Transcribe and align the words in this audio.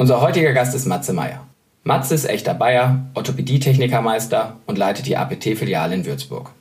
Unser 0.00 0.22
heutiger 0.22 0.54
Gast 0.54 0.74
ist 0.74 0.86
Matze 0.86 1.12
Meyer. 1.12 1.46
Matze 1.84 2.14
ist 2.14 2.24
echter 2.24 2.54
Bayer, 2.54 3.04
Orthopädietechnikermeister 3.12 4.56
und 4.64 4.78
leitet 4.78 5.04
die 5.04 5.18
APT-Filiale 5.18 5.94
in 5.94 6.06
Würzburg. 6.06 6.52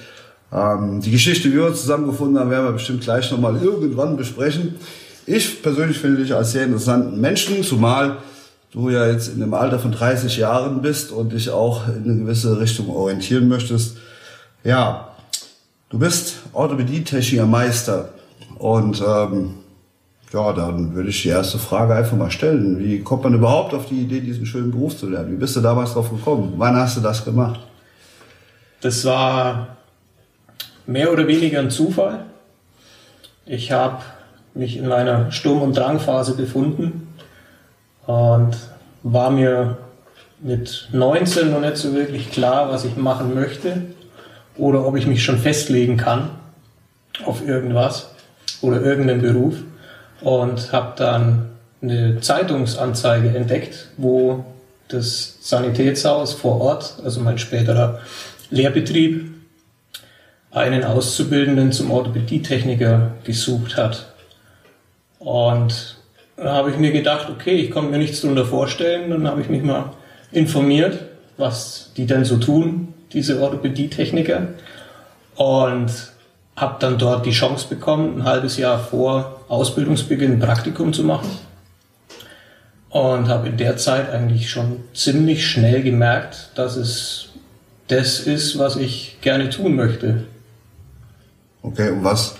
Ähm, 0.52 1.00
die 1.00 1.12
Geschichte, 1.12 1.48
wie 1.48 1.58
wir 1.58 1.66
uns 1.66 1.82
zusammengefunden 1.82 2.40
haben, 2.40 2.50
werden 2.50 2.64
wir 2.64 2.72
bestimmt 2.72 3.02
gleich 3.02 3.30
nochmal 3.30 3.62
irgendwann 3.62 4.16
besprechen. 4.16 4.74
Ich 5.26 5.62
persönlich 5.62 6.00
finde 6.00 6.22
dich 6.22 6.34
als 6.34 6.50
sehr 6.50 6.64
interessanten 6.64 7.20
Menschen, 7.20 7.62
zumal 7.62 8.16
du 8.76 8.90
ja 8.90 9.10
jetzt 9.10 9.28
in 9.28 9.40
dem 9.40 9.54
Alter 9.54 9.78
von 9.78 9.90
30 9.90 10.36
Jahren 10.36 10.82
bist 10.82 11.10
und 11.10 11.32
dich 11.32 11.48
auch 11.48 11.88
in 11.88 12.04
eine 12.04 12.16
gewisse 12.16 12.60
Richtung 12.60 12.90
orientieren 12.90 13.48
möchtest. 13.48 13.96
Ja, 14.64 15.08
du 15.88 15.98
bist 15.98 16.34
Orthopädie-Techniker 16.52 17.46
Meister 17.46 18.10
und 18.58 19.00
ähm, 19.00 19.54
ja, 20.30 20.52
dann 20.52 20.94
würde 20.94 21.08
ich 21.08 21.22
die 21.22 21.30
erste 21.30 21.58
Frage 21.58 21.94
einfach 21.94 22.18
mal 22.18 22.30
stellen. 22.30 22.78
Wie 22.78 23.00
kommt 23.00 23.24
man 23.24 23.32
überhaupt 23.32 23.72
auf 23.72 23.86
die 23.86 24.02
Idee, 24.02 24.20
diesen 24.20 24.44
schönen 24.44 24.72
Beruf 24.72 24.94
zu 24.94 25.08
lernen? 25.08 25.32
Wie 25.32 25.36
bist 25.36 25.56
du 25.56 25.62
damals 25.62 25.94
drauf 25.94 26.10
gekommen? 26.10 26.52
Wann 26.58 26.76
hast 26.76 26.98
du 26.98 27.00
das 27.00 27.24
gemacht? 27.24 27.60
Das 28.82 29.06
war 29.06 29.68
mehr 30.86 31.10
oder 31.10 31.26
weniger 31.26 31.60
ein 31.60 31.70
Zufall. 31.70 32.26
Ich 33.46 33.72
habe 33.72 34.02
mich 34.52 34.76
in 34.76 34.92
einer 34.92 35.32
Sturm- 35.32 35.62
und 35.62 35.74
Drangphase 35.74 36.34
befunden 36.34 37.05
und 38.06 38.56
war 39.02 39.30
mir 39.30 39.78
mit 40.40 40.88
19 40.92 41.50
noch 41.50 41.60
nicht 41.60 41.76
so 41.76 41.94
wirklich 41.94 42.30
klar, 42.30 42.70
was 42.70 42.84
ich 42.84 42.96
machen 42.96 43.34
möchte 43.34 43.82
oder 44.56 44.86
ob 44.86 44.96
ich 44.96 45.06
mich 45.06 45.24
schon 45.24 45.38
festlegen 45.38 45.96
kann 45.96 46.30
auf 47.24 47.46
irgendwas 47.46 48.10
oder 48.60 48.82
irgendeinen 48.82 49.22
Beruf 49.22 49.54
und 50.20 50.72
habe 50.72 50.92
dann 50.96 51.50
eine 51.82 52.20
Zeitungsanzeige 52.20 53.36
entdeckt, 53.36 53.88
wo 53.96 54.44
das 54.88 55.38
Sanitätshaus 55.40 56.32
vor 56.32 56.60
Ort, 56.60 56.96
also 57.04 57.20
mein 57.20 57.38
späterer 57.38 58.00
Lehrbetrieb, 58.50 59.32
einen 60.50 60.84
Auszubildenden 60.84 61.72
zum 61.72 61.90
Orthopädietechniker 61.90 63.10
gesucht 63.24 63.76
hat. 63.76 64.06
Und 65.18 65.95
da 66.36 66.54
habe 66.54 66.70
ich 66.70 66.76
mir 66.76 66.92
gedacht, 66.92 67.28
okay, 67.30 67.54
ich 67.54 67.70
konnte 67.70 67.90
mir 67.90 67.98
nichts 67.98 68.20
darunter 68.20 68.44
vorstellen. 68.44 69.10
Dann 69.10 69.26
habe 69.26 69.40
ich 69.40 69.48
mich 69.48 69.62
mal 69.62 69.92
informiert, 70.32 71.00
was 71.36 71.92
die 71.96 72.06
denn 72.06 72.24
so 72.24 72.36
tun, 72.36 72.94
diese 73.12 73.40
Orthopädie-Techniker. 73.40 74.48
Und 75.36 75.90
habe 76.56 76.76
dann 76.78 76.98
dort 76.98 77.26
die 77.26 77.32
Chance 77.32 77.68
bekommen, 77.68 78.20
ein 78.20 78.24
halbes 78.24 78.56
Jahr 78.56 78.78
vor 78.78 79.44
Ausbildungsbeginn 79.48 80.32
ein 80.32 80.38
Praktikum 80.38 80.92
zu 80.92 81.04
machen. 81.04 81.30
Und 82.88 83.28
habe 83.28 83.48
in 83.48 83.56
der 83.56 83.76
Zeit 83.76 84.10
eigentlich 84.10 84.50
schon 84.50 84.84
ziemlich 84.94 85.46
schnell 85.46 85.82
gemerkt, 85.82 86.50
dass 86.54 86.76
es 86.76 87.28
das 87.88 88.20
ist, 88.20 88.58
was 88.58 88.76
ich 88.76 89.18
gerne 89.20 89.50
tun 89.50 89.76
möchte. 89.76 90.24
Okay, 91.62 91.90
und 91.90 92.04
was 92.04 92.36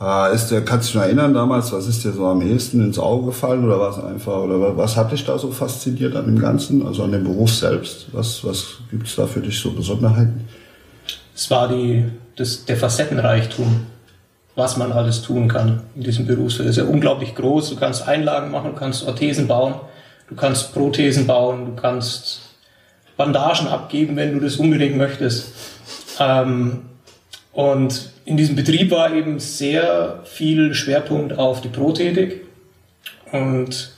äh, 0.00 0.34
ist 0.34 0.48
der, 0.48 0.64
kannst 0.64 0.88
du 0.88 0.92
dich 0.92 0.94
noch 0.96 1.02
erinnern 1.04 1.34
damals, 1.34 1.72
was 1.72 1.86
ist 1.86 2.04
dir 2.04 2.12
so 2.12 2.26
am 2.26 2.42
ehesten 2.42 2.84
ins 2.84 2.98
Auge 2.98 3.26
gefallen 3.26 3.64
oder 3.64 3.78
was 3.78 4.02
einfach, 4.02 4.38
oder 4.38 4.76
was 4.76 4.96
hat 4.96 5.12
dich 5.12 5.24
da 5.24 5.38
so 5.38 5.50
fasziniert 5.52 6.16
an 6.16 6.26
dem 6.26 6.38
Ganzen, 6.38 6.86
also 6.86 7.04
an 7.04 7.12
dem 7.12 7.24
Beruf 7.24 7.52
selbst? 7.52 8.06
Was, 8.12 8.44
was 8.44 8.78
gibt 8.90 9.06
es 9.06 9.16
da 9.16 9.26
für 9.26 9.40
dich 9.40 9.58
so 9.58 9.70
Besonderheiten? 9.72 10.48
Es 11.34 11.50
war 11.50 11.68
die, 11.68 12.04
das, 12.36 12.64
der 12.64 12.76
Facettenreichtum, 12.76 13.86
was 14.56 14.76
man 14.76 14.92
alles 14.92 15.22
tun 15.22 15.48
kann 15.48 15.82
in 15.94 16.02
diesem 16.02 16.26
Berufsfeld. 16.26 16.68
Es 16.68 16.76
ist 16.76 16.84
ja 16.84 16.88
unglaublich 16.88 17.34
groß. 17.34 17.70
Du 17.70 17.76
kannst 17.76 18.06
Einlagen 18.06 18.50
machen, 18.50 18.70
du 18.72 18.78
kannst 18.78 19.06
Orthesen 19.06 19.48
bauen, 19.48 19.74
du 20.28 20.34
kannst 20.34 20.72
Prothesen 20.72 21.26
bauen, 21.26 21.66
du 21.66 21.80
kannst 21.80 22.40
Bandagen 23.16 23.68
abgeben, 23.68 24.16
wenn 24.16 24.32
du 24.32 24.40
das 24.40 24.56
unbedingt 24.56 24.96
möchtest. 24.96 25.52
Ähm, 26.18 26.82
und 27.54 28.10
in 28.24 28.36
diesem 28.36 28.56
Betrieb 28.56 28.90
war 28.90 29.14
eben 29.14 29.38
sehr 29.38 30.20
viel 30.24 30.74
Schwerpunkt 30.74 31.38
auf 31.38 31.60
die 31.60 31.68
Prothetik. 31.68 32.42
Und 33.30 33.92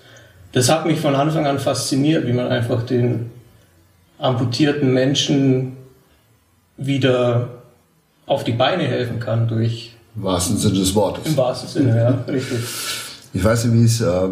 das 0.53 0.69
hat 0.69 0.87
mich 0.87 1.01
von 1.01 1.15
Anfang 1.15 1.47
an 1.47 1.59
fasziniert, 1.59 2.27
wie 2.27 2.35
man 2.35 2.49
einfach 2.49 2.83
den 2.83 3.31
amputierten 4.19 4.93
Menschen 4.93 5.77
wieder 6.77 7.49
auf 8.27 8.45
die 8.45 8.53
Beine 8.53 8.85
helfen 8.85 9.21
kann 9.21 9.49
durch. 9.49 9.95
Im 10.15 10.25
wahrsten 10.25 10.59
Sinne 10.59 10.79
des 10.79 10.95
Wortes. 10.95 11.27
Im 11.27 11.37
wahrsten 11.37 11.69
Sinne, 11.69 11.97
ja, 11.97 12.11
richtig. 12.33 12.59
Ich 13.33 13.43
weiß 13.43 13.65
nicht, 13.67 13.75
wie 13.75 13.85
es 13.85 14.01
äh, 14.03 14.29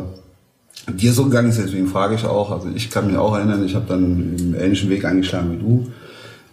dir 0.93 1.13
so 1.13 1.25
gegangen 1.25 1.49
ist, 1.49 1.59
deswegen 1.59 1.87
frage 1.87 2.15
ich 2.15 2.25
auch. 2.27 2.51
Also 2.51 2.69
ich 2.75 2.91
kann 2.91 3.07
mich 3.07 3.17
auch 3.17 3.35
erinnern, 3.35 3.65
ich 3.65 3.75
habe 3.75 3.87
dann 3.89 4.05
einen 4.05 4.57
ähnlichen 4.59 4.91
Weg 4.91 5.05
eingeschlagen 5.07 5.53
wie 5.53 5.59
du, 5.59 5.93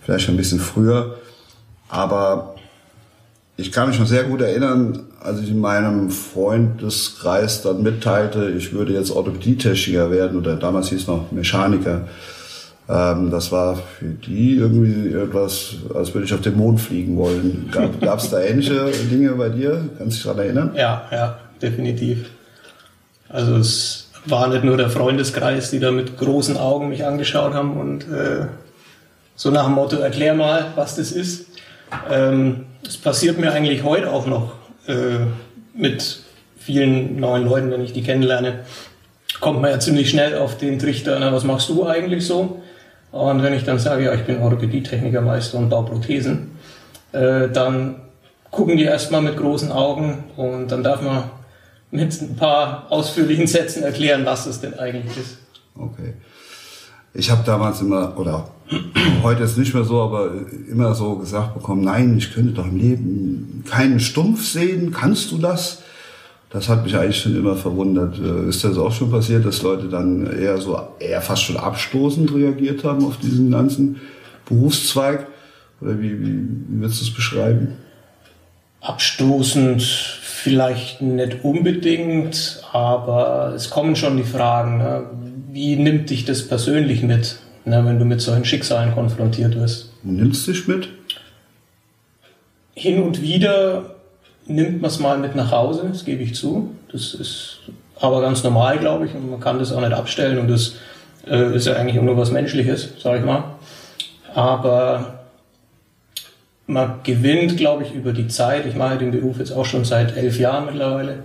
vielleicht 0.02 0.26
schon 0.26 0.36
ein 0.36 0.38
bisschen 0.38 0.60
früher. 0.60 1.18
Aber 1.90 2.51
ich 3.58 3.72
kann 3.72 3.90
mich 3.90 4.00
noch 4.00 4.08
sehr 4.08 4.24
gut 4.24 4.42
erinnern, 4.42 5.08
als 5.20 5.42
ich 5.42 5.50
in 5.50 5.60
meinem 5.60 6.10
Freundeskreis 6.10 7.62
dann 7.62 7.84
mitteilte, 7.84 8.50
ich 8.50 8.74
würde 8.74 8.94
jetzt 8.94 9.12
Orthopädietechniker 9.12 10.10
werden 10.10 10.38
oder 10.38 10.56
damals 10.56 10.90
hieß 10.90 11.02
es 11.02 11.08
noch 11.08 11.32
Mechaniker. 11.32 12.02
Ähm, 12.90 13.30
das 13.30 13.52
war 13.52 13.76
für 13.76 14.06
die 14.06 14.56
irgendwie 14.56 15.14
etwas, 15.14 15.76
als 15.94 16.14
würde 16.14 16.26
ich 16.26 16.34
auf 16.34 16.42
den 16.42 16.58
Mond 16.58 16.82
fliegen 16.82 17.18
wollen. 17.18 17.72
Gab 18.02 18.20
es 18.20 18.30
da 18.30 18.42
ähnliche 18.42 18.92
Dinge 19.12 19.32
bei 19.32 19.50
dir? 19.50 19.90
Kannst 19.98 20.00
du 20.00 20.16
dich 20.18 20.24
daran 20.24 20.40
erinnern? 20.40 20.72
Ja, 20.76 21.04
ja, 21.12 21.40
definitiv. 21.62 22.30
Also 23.30 23.56
es 23.58 24.10
war 24.26 24.48
nicht 24.50 24.64
nur 24.64 24.78
der 24.78 24.90
Freundeskreis, 24.90 25.72
die 25.72 25.80
da 25.80 25.92
mit 25.92 26.18
großen 26.18 26.58
Augen 26.58 26.90
mich 26.90 27.06
angeschaut 27.06 27.54
haben 27.54 27.78
und 27.78 28.04
äh, 28.04 28.48
so 29.36 29.52
nach 29.52 29.66
dem 29.66 29.74
Motto, 29.74 29.98
erklär 29.98 30.34
mal, 30.34 30.68
was 30.76 30.96
das 30.96 31.12
ist. 31.12 31.48
Ähm, 32.12 32.66
es 32.88 32.98
passiert 32.98 33.38
mir 33.38 33.52
eigentlich 33.52 33.84
heute 33.84 34.12
auch 34.12 34.26
noch 34.28 34.54
äh, 34.88 35.26
mit 35.74 36.22
vielen 36.58 37.20
neuen 37.20 37.46
Leuten, 37.46 37.72
wenn 37.72 37.82
ich 37.82 37.94
die 37.94 38.04
kennenlerne, 38.04 38.66
kommt 39.40 39.62
man 39.62 39.72
ja 39.72 39.80
ziemlich 39.80 40.10
schnell 40.10 40.38
auf 40.38 40.58
den 40.58 40.80
Trichter, 40.80 41.18
na, 41.20 41.34
was 41.34 41.44
machst 41.44 41.70
du 41.70 41.86
eigentlich 41.86 42.26
so? 42.26 42.62
Und 43.12 43.44
wenn 43.44 43.54
ich 43.54 43.64
dann 43.64 43.80
sage, 43.80 44.06
ja, 44.06 44.14
ich 44.14 44.24
bin 44.24 44.40
Orthopädie-Technikermeister 44.40 45.58
und 45.58 45.70
baue 45.70 45.86
Prothesen, 45.86 46.58
äh, 47.12 47.50
dann 47.50 47.96
gucken 48.52 48.78
die 48.78 48.84
erstmal 48.84 49.22
mit 49.22 49.38
großen 49.38 49.72
Augen 49.72 50.26
und 50.38 50.70
dann 50.70 50.84
darf 50.84 51.02
man 51.02 51.24
mit 51.90 52.22
ein 52.22 52.36
paar 52.36 52.86
ausführlichen 52.90 53.48
Sätzen 53.48 53.84
erklären, 53.84 54.26
was 54.26 54.46
das 54.46 54.62
denn 54.62 54.78
eigentlich 54.80 55.18
ist. 55.18 55.38
Okay. 55.76 56.14
Ich 57.14 57.30
habe 57.30 57.44
damals 57.46 57.82
immer, 57.82 58.18
oder 58.18 58.48
heute 59.24 59.44
ist 59.44 59.58
nicht 59.58 59.74
mehr 59.74 59.84
so, 59.84 60.02
aber 60.02 60.32
immer 60.70 60.94
so 60.96 61.18
gesagt 61.18 61.54
bekommen, 61.54 61.84
nein, 61.84 62.18
ich 62.18 62.34
könnte 62.34 62.54
doch 62.54 62.66
im 62.66 62.78
Leben 62.78 63.64
keinen 63.70 64.00
Stumpf 64.00 64.46
sehen, 64.46 64.92
kannst 64.92 65.32
du 65.32 65.38
das? 65.38 65.84
Das 66.50 66.68
hat 66.68 66.84
mich 66.84 66.96
eigentlich 66.96 67.22
schon 67.22 67.36
immer 67.36 67.56
verwundert. 67.56 68.20
Äh, 68.20 68.50
ist 68.50 68.64
das 68.64 68.78
auch 68.78 68.92
schon 68.92 69.12
passiert, 69.12 69.46
dass 69.46 69.62
Leute 69.62 69.88
dann 69.88 70.26
eher 70.26 70.58
so, 70.58 70.80
eher 71.00 71.22
fast 71.22 71.44
schon 71.44 71.58
abstoßend 71.58 72.34
reagiert 72.34 72.84
haben 72.84 73.06
auf 73.06 73.18
diesen 73.18 73.52
ganzen 73.52 74.02
Berufszweig? 74.46 75.28
Oder 75.80 76.00
wie, 76.00 76.20
wie, 76.20 76.34
wie 76.68 76.82
würdest 76.82 77.02
du 77.02 77.06
es 77.06 77.14
beschreiben? 77.14 77.78
Abstoßend 78.82 79.82
Vielleicht 80.44 81.04
nicht 81.04 81.44
unbedingt, 81.44 82.64
aber 82.72 83.54
es 83.56 83.70
kommen 83.70 83.96
schon 83.96 84.18
die 84.18 84.24
Fragen, 84.24 84.80
ne? 84.80 85.04
wie 85.52 85.76
nimmt 85.76 86.10
dich 86.10 86.26
das 86.26 86.48
persönlich 86.48 87.04
mit, 87.04 87.38
ne, 87.66 87.84
wenn 87.86 88.00
du 88.00 88.06
mit 88.06 88.22
solchen 88.22 88.46
Schicksalen 88.46 88.94
konfrontiert 88.94 89.56
wirst? 89.56 89.92
Nimmst 90.04 90.48
du 90.48 90.52
dich 90.52 90.68
mit? 90.68 90.90
Hin 92.74 93.04
und 93.04 93.22
wieder 93.22 93.96
nimmt 94.48 94.82
man 94.82 94.90
es 94.90 95.00
mal 95.00 95.18
mit 95.18 95.36
nach 95.36 95.52
Hause, 95.52 95.90
das 95.92 96.06
gebe 96.06 96.24
ich 96.24 96.36
zu. 96.36 96.76
Das 96.92 97.14
ist 97.14 97.60
aber 98.00 98.22
ganz 98.22 98.44
normal, 98.44 98.80
glaube 98.80 99.06
ich, 99.06 99.14
und 99.14 99.30
man 99.30 99.40
kann 99.40 99.60
das 99.60 99.72
auch 99.72 99.82
nicht 99.82 99.94
abstellen 99.94 100.40
und 100.40 100.48
das 100.48 100.76
äh, 101.28 101.56
ist 101.56 101.68
ja 101.68 101.74
eigentlich 101.74 102.00
auch 102.00 102.04
nur 102.04 102.18
was 102.18 102.32
Menschliches, 102.32 102.90
sage 103.00 103.20
ich 103.20 103.26
mal. 103.26 103.44
Aber 104.34 105.20
man 106.68 107.02
gewinnt, 107.04 107.58
glaube 107.58 107.84
ich, 107.84 107.94
über 107.94 108.14
die 108.14 108.28
Zeit, 108.28 108.66
ich 108.66 108.76
mache 108.76 108.98
den 108.98 109.12
Beruf 109.12 109.40
jetzt 109.40 109.52
auch 109.52 109.66
schon 109.66 109.86
seit 109.86 110.16
elf 110.18 110.40
Jahren 110.40 110.66
mittlerweile, 110.66 111.20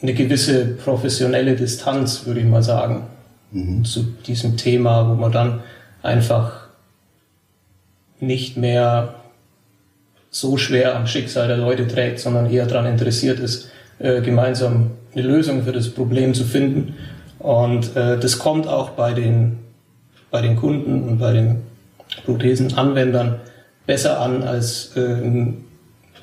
eine 0.00 0.14
gewisse 0.14 0.64
professionelle 0.64 1.54
Distanz, 1.54 2.26
würde 2.26 2.40
ich 2.40 2.46
mal 2.46 2.62
sagen, 2.62 3.06
mhm. 3.52 3.84
zu 3.84 4.02
diesem 4.26 4.56
Thema, 4.56 5.08
wo 5.08 5.14
man 5.14 5.32
dann 5.32 5.60
einfach 6.02 6.68
nicht 8.20 8.56
mehr 8.56 9.14
so 10.30 10.56
schwer 10.56 10.96
am 10.96 11.06
Schicksal 11.06 11.48
der 11.48 11.58
Leute 11.58 11.86
trägt, 11.86 12.18
sondern 12.18 12.50
eher 12.50 12.66
daran 12.66 12.86
interessiert 12.86 13.38
ist, 13.38 13.70
äh, 13.98 14.22
gemeinsam 14.22 14.92
eine 15.14 15.22
Lösung 15.22 15.64
für 15.64 15.72
das 15.72 15.90
Problem 15.90 16.32
zu 16.34 16.44
finden. 16.44 16.94
Und 17.38 17.96
äh, 17.96 18.18
das 18.18 18.38
kommt 18.38 18.66
auch 18.66 18.90
bei 18.90 19.12
den, 19.12 19.58
bei 20.30 20.40
den 20.40 20.56
Kunden 20.56 21.02
und 21.02 21.18
bei 21.18 21.32
den 21.32 21.62
Prothesenanwendern 22.24 23.40
besser 23.86 24.20
an 24.20 24.42
als 24.42 24.96
äh, 24.96 25.52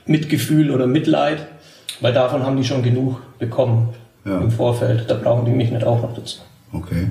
Mitgefühl 0.06 0.72
oder 0.72 0.88
Mitleid, 0.88 1.46
weil 2.02 2.14
davon 2.14 2.44
haben 2.44 2.58
die 2.58 2.64
schon 2.64 2.82
genug 2.82 3.22
bekommen 3.38 3.90
ja. 4.26 4.40
im 4.40 4.50
Vorfeld. 4.50 5.10
Da 5.10 5.16
brauchen 5.16 5.46
die 5.46 5.52
mich 5.52 5.70
nicht 5.70 5.84
auch 5.84 6.02
noch 6.02 6.16
dazu. 6.16 6.40
Okay. 6.72 7.10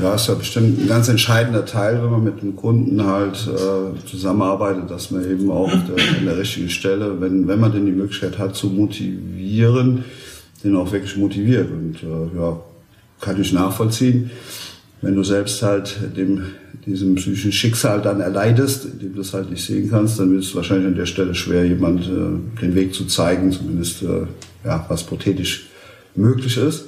Ja, 0.00 0.14
ist 0.14 0.28
ja 0.28 0.34
bestimmt 0.34 0.80
ein 0.80 0.88
ganz 0.88 1.08
entscheidender 1.08 1.66
Teil, 1.66 2.02
wenn 2.02 2.10
man 2.10 2.24
mit 2.24 2.40
einem 2.40 2.56
Kunden 2.56 3.04
halt 3.04 3.46
äh, 3.46 4.06
zusammenarbeitet, 4.06 4.90
dass 4.90 5.10
man 5.10 5.30
eben 5.30 5.50
auch 5.50 5.70
an 5.70 6.24
der 6.24 6.38
richtigen 6.38 6.70
Stelle, 6.70 7.20
wenn, 7.20 7.46
wenn 7.46 7.60
man 7.60 7.72
denn 7.72 7.86
die 7.86 7.92
Möglichkeit 7.92 8.38
hat 8.38 8.56
zu 8.56 8.68
motivieren, 8.68 10.04
den 10.64 10.76
auch 10.76 10.90
wirklich 10.92 11.16
motiviert. 11.16 11.70
Und 11.70 12.02
äh, 12.02 12.38
ja, 12.38 12.60
kann 13.20 13.40
ich 13.40 13.52
nachvollziehen. 13.52 14.30
Wenn 15.02 15.16
du 15.16 15.24
selbst 15.24 15.62
halt 15.62 15.96
dem, 16.16 16.44
diesem 16.86 17.16
psychischen 17.16 17.52
Schicksal 17.52 18.00
dann 18.00 18.20
erleidest, 18.20 18.84
indem 18.84 19.12
du 19.14 19.18
das 19.18 19.34
halt 19.34 19.50
nicht 19.50 19.64
sehen 19.64 19.90
kannst, 19.90 20.18
dann 20.18 20.32
wird 20.32 20.44
es 20.44 20.54
wahrscheinlich 20.54 20.86
an 20.86 20.94
der 20.94 21.06
Stelle 21.06 21.34
schwer, 21.34 21.66
jemand 21.66 22.04
äh, 22.04 22.60
den 22.60 22.74
Weg 22.74 22.94
zu 22.94 23.04
zeigen, 23.06 23.52
zumindest 23.52 24.02
äh, 24.02 24.26
ja, 24.64 24.86
was 24.88 25.02
prothetisch 25.02 25.66
möglich 26.14 26.56
ist. 26.56 26.84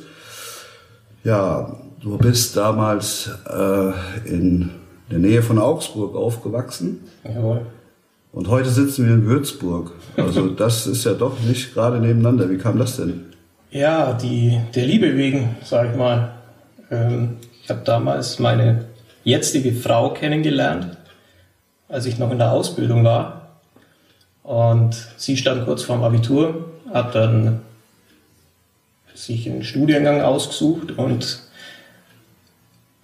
Ja, 1.25 1.75
du 2.03 2.19
bist 2.19 2.55
damals 2.55 3.31
äh, 3.49 4.29
in 4.29 4.71
der 5.11 5.19
Nähe 5.19 5.43
von 5.43 5.59
Augsburg 5.59 6.15
aufgewachsen. 6.15 7.00
Jawohl. 7.25 7.62
Und 8.31 8.49
heute 8.49 8.69
sitzen 8.69 9.06
wir 9.06 9.15
in 9.15 9.25
Würzburg. 9.25 9.93
Also 10.19 10.49
das 10.56 10.87
ist 10.87 11.05
ja 11.05 11.15
doch 11.15 11.41
nicht 11.41 11.73
gerade 11.73 11.99
nebeneinander. 11.99 12.50
Wie 12.50 12.59
kam 12.59 12.79
das 12.79 12.99
denn? 12.99 13.25
Ja, 13.71 14.12
die, 14.12 14.61
der 14.75 14.85
Liebe 14.85 15.17
wegen, 15.17 15.56
sag 15.65 15.91
ich 15.91 15.97
mal. 15.97 16.35
Ähm, 16.91 17.38
ich 17.62 17.70
habe 17.70 17.81
damals 17.87 18.38
meine 18.38 18.85
jetzige 19.25 19.73
Frau 19.73 20.11
kennengelernt, 20.11 20.99
als 21.88 22.05
ich 22.05 22.19
noch 22.19 22.31
in 22.31 22.38
der 22.38 22.53
Ausbildung 22.53 23.03
war. 23.03 23.61
Und 24.43 24.94
sie 25.17 25.38
stand 25.38 25.65
kurz 25.65 25.82
vorm 25.85 26.05
Abitur, 26.05 26.67
hat 26.93 27.15
dann 27.15 27.62
sich 29.15 29.49
einen 29.49 29.63
Studiengang 29.63 30.21
ausgesucht 30.21 30.99
und 30.99 31.39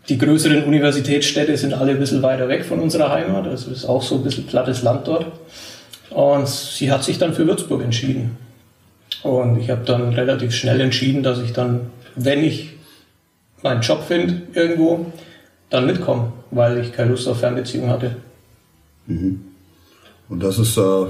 die 0.08 0.18
größeren 0.18 0.64
Universitätsstädte 0.64 1.56
sind 1.56 1.72
alle 1.72 1.92
ein 1.92 2.00
bisschen 2.00 2.22
weiter 2.22 2.48
weg 2.48 2.64
von 2.64 2.80
unserer 2.80 3.12
Heimat. 3.12 3.46
Das 3.46 3.66
ist 3.66 3.84
auch 3.84 4.02
so 4.02 4.16
ein 4.16 4.24
bisschen 4.24 4.44
plattes 4.46 4.82
Land 4.82 5.06
dort. 5.06 5.26
Und 6.10 6.48
sie 6.48 6.90
hat 6.90 7.04
sich 7.04 7.18
dann 7.18 7.32
für 7.32 7.46
Würzburg 7.46 7.82
entschieden. 7.82 8.36
Und 9.22 9.60
ich 9.60 9.70
habe 9.70 9.84
dann 9.84 10.12
relativ 10.12 10.52
schnell 10.52 10.80
entschieden, 10.80 11.22
dass 11.22 11.40
ich 11.40 11.52
dann, 11.52 11.90
wenn 12.16 12.42
ich 12.42 12.70
meinen 13.62 13.82
Job 13.82 14.02
finde 14.08 14.42
irgendwo, 14.52 15.06
dann 15.68 15.86
mitkomme, 15.86 16.32
weil 16.50 16.78
ich 16.78 16.92
keine 16.92 17.10
Lust 17.10 17.28
auf 17.28 17.38
Fernbeziehung 17.38 17.88
hatte. 17.88 18.16
Mhm. 19.06 19.49
Und 20.30 20.42
das 20.42 20.58
ist 20.58 20.78
äh, 20.78 21.06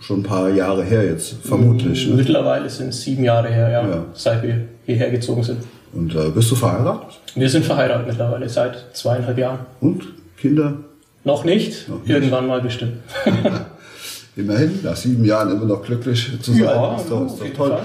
schon 0.00 0.20
ein 0.20 0.22
paar 0.24 0.50
Jahre 0.50 0.82
her 0.82 1.04
jetzt, 1.04 1.36
vermutlich. 1.44 2.08
Ne? 2.08 2.16
Mittlerweile 2.16 2.68
sind 2.68 2.88
es 2.88 3.00
sieben 3.00 3.22
Jahre 3.22 3.48
her, 3.48 3.70
ja, 3.70 3.88
ja, 3.88 4.04
seit 4.12 4.42
wir 4.42 4.66
hierher 4.84 5.10
gezogen 5.10 5.44
sind. 5.44 5.60
Und 5.92 6.14
äh, 6.14 6.28
bist 6.30 6.50
du 6.50 6.56
verheiratet? 6.56 7.20
Wir 7.36 7.48
sind 7.48 7.64
verheiratet 7.64 8.08
mittlerweile 8.08 8.48
seit 8.48 8.84
zweieinhalb 8.92 9.38
Jahren. 9.38 9.60
Und 9.80 10.02
Kinder? 10.36 10.74
Noch 11.22 11.44
nicht, 11.44 11.88
Noch 11.88 12.00
nicht. 12.00 12.10
irgendwann 12.10 12.48
mal 12.48 12.60
bestimmt. 12.60 12.98
immerhin, 14.36 14.80
nach 14.82 14.96
sieben 14.96 15.24
Jahren 15.24 15.52
immer 15.52 15.64
noch 15.64 15.82
glücklich 15.82 16.30
zu 16.42 16.52
sein. 16.52 16.64
Ja, 16.64 16.96
ist 16.96 17.10
doch, 17.10 17.26
ist 17.26 17.40
doch 17.40 17.54
toll. 17.56 17.70
Fall. 17.70 17.82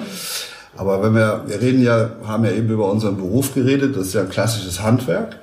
Aber 0.78 1.04
wenn 1.04 1.14
wir, 1.14 1.44
wir 1.46 1.62
reden 1.62 1.84
ja, 1.84 2.12
haben 2.26 2.44
ja 2.44 2.52
eben 2.52 2.70
über 2.70 2.90
unseren 2.92 3.18
Beruf 3.18 3.54
geredet, 3.54 3.96
das 3.96 4.08
ist 4.08 4.14
ja 4.14 4.22
ein 4.22 4.30
klassisches 4.30 4.82
Handwerk. 4.82 5.38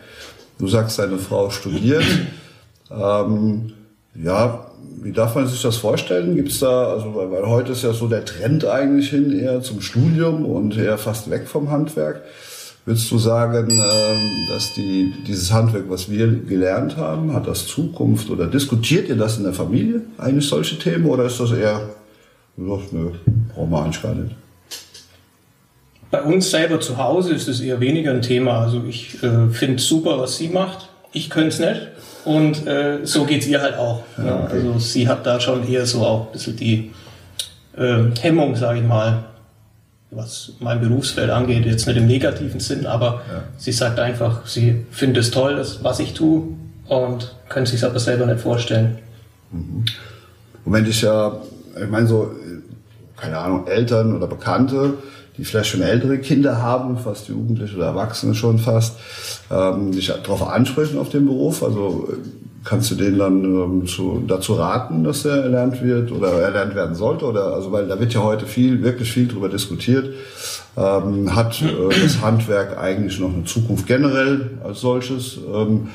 Du 0.59 0.67
sagst, 0.67 0.99
deine 0.99 1.19
Frau 1.19 1.51
studiert. 1.51 2.05
ähm, 2.91 3.73
ja, 4.15 4.68
wie 5.03 5.13
darf 5.13 5.35
man 5.35 5.47
sich 5.47 5.63
das 5.63 5.77
vorstellen? 5.77 6.35
Gibt 6.35 6.51
es 6.51 6.61
da, 6.61 6.93
also 6.93 7.15
weil, 7.15 7.31
weil 7.31 7.47
heute 7.47 7.73
ist 7.73 7.83
ja 7.83 7.93
so 7.93 8.09
der 8.09 8.25
Trend 8.25 8.65
eigentlich 8.65 9.11
hin 9.11 9.39
eher 9.39 9.63
zum 9.63 9.81
Studium 9.81 10.45
und 10.45 10.77
eher 10.77 10.99
fast 10.99 11.31
weg 11.31 11.47
vom 11.49 11.71
Handwerk. 11.71 12.23
Würdest 12.85 13.11
du 13.11 13.19
sagen, 13.19 13.71
ähm, 13.71 14.47
dass 14.49 14.73
die, 14.75 15.13
dieses 15.27 15.53
Handwerk, 15.53 15.91
was 15.91 16.11
wir 16.11 16.27
gelernt 16.27 16.97
haben, 16.97 17.35
hat 17.35 17.47
das 17.47 17.67
Zukunft 17.67 18.31
oder 18.31 18.47
diskutiert 18.47 19.09
ihr 19.09 19.17
das 19.17 19.37
in 19.37 19.45
der 19.45 19.53
Familie, 19.53 20.03
eigentlich 20.17 20.49
solche 20.49 20.79
Themen, 20.79 21.07
oder 21.07 21.25
ist 21.25 21.39
das 21.39 21.53
eher, 21.53 21.81
nö, 22.57 22.79
brauchen 23.55 23.71
wir 23.71 23.83
eigentlich 23.83 24.03
gar 24.03 24.15
nicht? 24.15 24.35
Bei 26.11 26.23
uns 26.23 26.51
selber 26.51 26.81
zu 26.81 26.97
Hause 26.97 27.35
ist 27.35 27.49
es 27.49 27.61
eher 27.61 27.81
weniger 27.81 28.13
ein 28.13 28.23
Thema. 28.23 28.63
Also 28.63 28.83
ich 28.89 29.23
äh, 29.23 29.49
finde 29.51 29.79
super, 29.79 30.19
was 30.19 30.39
sie 30.39 30.49
macht. 30.49 30.89
Ich 31.13 31.29
könnte 31.29 31.49
es 31.49 31.59
nicht. 31.59 31.89
Und 32.25 32.67
äh, 32.67 33.05
so 33.05 33.25
geht 33.25 33.43
es 33.43 33.49
ihr 33.49 33.63
halt 33.63 33.77
auch. 33.77 34.03
Ja, 34.19 34.45
okay. 34.45 34.57
Also 34.57 34.79
sie 34.79 35.09
hat 35.09 35.25
da 35.27 35.41
schon 35.41 35.67
eher 35.67 35.87
so 35.87 36.05
auch 36.05 36.27
ein 36.27 36.33
bisschen 36.33 36.57
die 36.57 36.93
äh, 37.77 38.05
Hemmung, 38.21 38.57
sage 38.57 38.81
ich 38.81 38.85
mal, 38.85 39.25
was 40.11 40.53
mein 40.61 40.81
Berufsfeld 40.81 41.31
angeht, 41.31 41.67
jetzt 41.67 41.87
nicht 41.87 41.97
im 41.97 42.07
negativen 42.07 42.61
Sinn, 42.61 42.87
aber 42.87 43.23
ja. 43.31 43.43
sie 43.59 43.73
sagt 43.73 43.99
einfach, 43.99 44.47
sie 44.47 44.87
findet 44.91 45.25
es 45.25 45.31
toll, 45.31 45.63
was 45.83 46.01
ich 46.01 46.15
tue 46.15 46.45
und 46.89 47.35
könnte 47.49 47.71
sich 47.71 47.85
aber 47.85 47.99
selber 47.99 48.27
nicht 48.27 48.41
vorstellen. 48.41 48.99
Mhm. 49.53 49.85
Und 50.65 50.73
wenn 50.73 50.87
ich 50.87 51.03
ja, 51.03 51.37
ich 51.81 51.89
meine 51.89 52.07
so, 52.07 52.33
keine 53.17 53.39
Ahnung, 53.39 53.67
Eltern 53.67 54.17
oder 54.17 54.27
Bekannte, 54.27 54.95
die 55.39 55.45
vielleicht 55.45 55.71
schon 55.71 55.83
ältere 55.83 56.19
Kinder 56.19 56.61
haben, 56.61 56.99
fast 56.99 57.29
Jugendliche 57.29 57.77
oder 57.77 57.87
Erwachsene 57.87 58.35
schon 58.35 58.59
fast, 58.59 58.97
ähm, 59.51 59.93
dich 59.93 60.09
darauf 60.09 60.47
ansprechen 60.47 60.99
auf 60.99 61.09
den 61.09 61.27
Beruf, 61.27 61.63
also 61.63 62.09
kannst 62.65 62.91
du 62.91 62.97
denen 62.97 63.19
dann 63.19 63.45
ähm, 63.45 63.87
zu, 63.87 64.23
dazu 64.27 64.55
raten, 64.55 65.05
dass 65.05 65.25
er 65.25 65.45
erlernt 65.45 65.83
wird 65.83 66.13
oder 66.13 66.33
erlernt 66.33 66.75
werden 66.75 66.95
sollte? 66.95 67.25
Oder 67.25 67.55
also 67.55 67.73
weil 67.73 67.87
da 67.87 67.99
wird 67.99 68.13
ja 68.13 68.23
heute 68.23 68.47
viel, 68.47 68.83
wirklich 68.83 69.11
viel 69.11 69.27
drüber 69.27 69.49
diskutiert. 69.49 70.13
Ähm, 70.77 71.35
hat 71.35 71.63
äh, 71.63 72.03
das 72.03 72.21
Handwerk 72.21 72.77
eigentlich 72.77 73.19
noch 73.21 73.33
eine 73.33 73.45
Zukunft 73.45 73.87
generell 73.87 74.59
als 74.63 74.81
solches? 74.81 75.39
Ähm, 75.53 75.89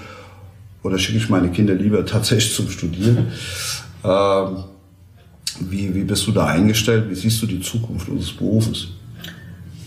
oder 0.81 0.97
schicke 0.97 1.17
ich 1.17 1.29
meine 1.29 1.49
Kinder 1.49 1.75
lieber 1.75 2.05
tatsächlich 2.05 2.55
zum 2.55 2.69
Studieren? 2.69 3.27
Ähm, 4.03 4.63
wie, 5.59 5.93
wie 5.93 6.03
bist 6.03 6.25
du 6.25 6.31
da 6.31 6.47
eingestellt? 6.47 7.05
Wie 7.09 7.15
siehst 7.15 7.41
du 7.41 7.45
die 7.45 7.61
Zukunft 7.61 8.09
unseres 8.09 8.33
Berufes? 8.33 8.87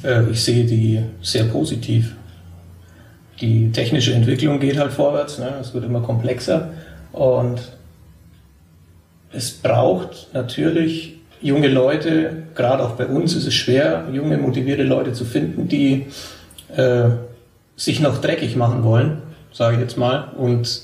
Äh, 0.03 0.31
ich 0.31 0.43
sehe 0.43 0.65
die 0.65 1.03
sehr 1.23 1.45
positiv 1.45 2.15
die 3.41 3.71
technische 3.71 4.15
Entwicklung 4.15 4.61
geht 4.61 4.79
halt 4.79 4.93
vorwärts, 4.93 5.39
ne? 5.39 5.55
es 5.61 5.75
wird 5.75 5.85
immer 5.85 6.01
komplexer 6.01 6.71
und 7.13 7.61
es 9.33 9.51
braucht 9.51 10.29
natürlich 10.33 11.19
junge 11.43 11.69
Leute, 11.69 12.45
gerade 12.55 12.83
auch 12.83 12.93
bei 12.93 13.07
uns 13.07 13.35
ist 13.35 13.47
es 13.47 13.55
schwer, 13.55 14.07
junge, 14.11 14.39
motivierte 14.39 14.85
Leute 14.85 15.13
zu 15.13 15.25
finden, 15.25 15.69
die 15.69 16.07
äh, 16.75 17.11
sich 17.77 18.01
noch 18.01 18.19
dreckig 18.23 18.57
machen 18.57 18.85
wollen, 18.85 19.21
sage 19.53 19.77
ich 19.77 19.83
jetzt 19.83 19.99
mal, 19.99 20.29
und 20.39 20.81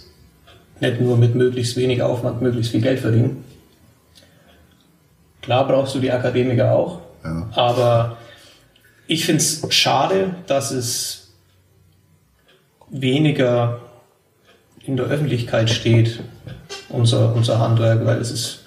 nicht 0.81 1.01
nur 1.01 1.17
mit 1.17 1.35
möglichst 1.35 1.77
wenig 1.77 2.03
Aufwand 2.03 2.43
möglichst 2.43 2.73
viel 2.73 2.83
Geld 2.83 3.01
verdienen. 3.01 3.45
Klar 5.41 5.67
brauchst 5.67 5.95
du 5.95 6.01
die 6.01 6.13
Akademiker 6.13 6.73
auch, 6.73 7.01
ja. 7.25 7.49
aber 7.55 8.19
ich 9.07 9.25
finde 9.25 9.43
es 9.43 9.63
schade, 9.71 10.35
dass 10.47 10.71
es 10.71 11.33
weniger 12.91 13.81
in 14.85 14.97
der 14.97 15.07
Öffentlichkeit 15.07 15.71
steht, 15.71 16.21
unser, 16.89 17.35
unser 17.35 17.59
Handwerk, 17.59 18.05
weil 18.05 18.19
es 18.19 18.31
ist 18.31 18.65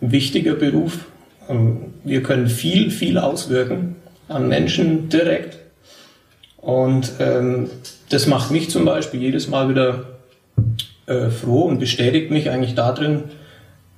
ein 0.00 0.12
wichtiger 0.12 0.54
Beruf 0.54 1.06
Ähm, 1.48 1.94
wir 2.04 2.22
können 2.22 2.48
viel, 2.48 2.90
viel 2.90 3.18
auswirken 3.18 3.96
an 4.28 4.48
Menschen 4.48 5.08
direkt. 5.08 5.58
Und 6.56 7.12
ähm, 7.18 7.68
das 8.08 8.26
macht 8.26 8.50
mich 8.50 8.70
zum 8.70 8.84
Beispiel 8.84 9.20
jedes 9.20 9.48
Mal 9.48 9.68
wieder 9.68 10.04
äh, 11.06 11.28
froh 11.28 11.62
und 11.62 11.78
bestätigt 11.78 12.30
mich 12.30 12.48
eigentlich 12.48 12.74
darin, 12.74 13.24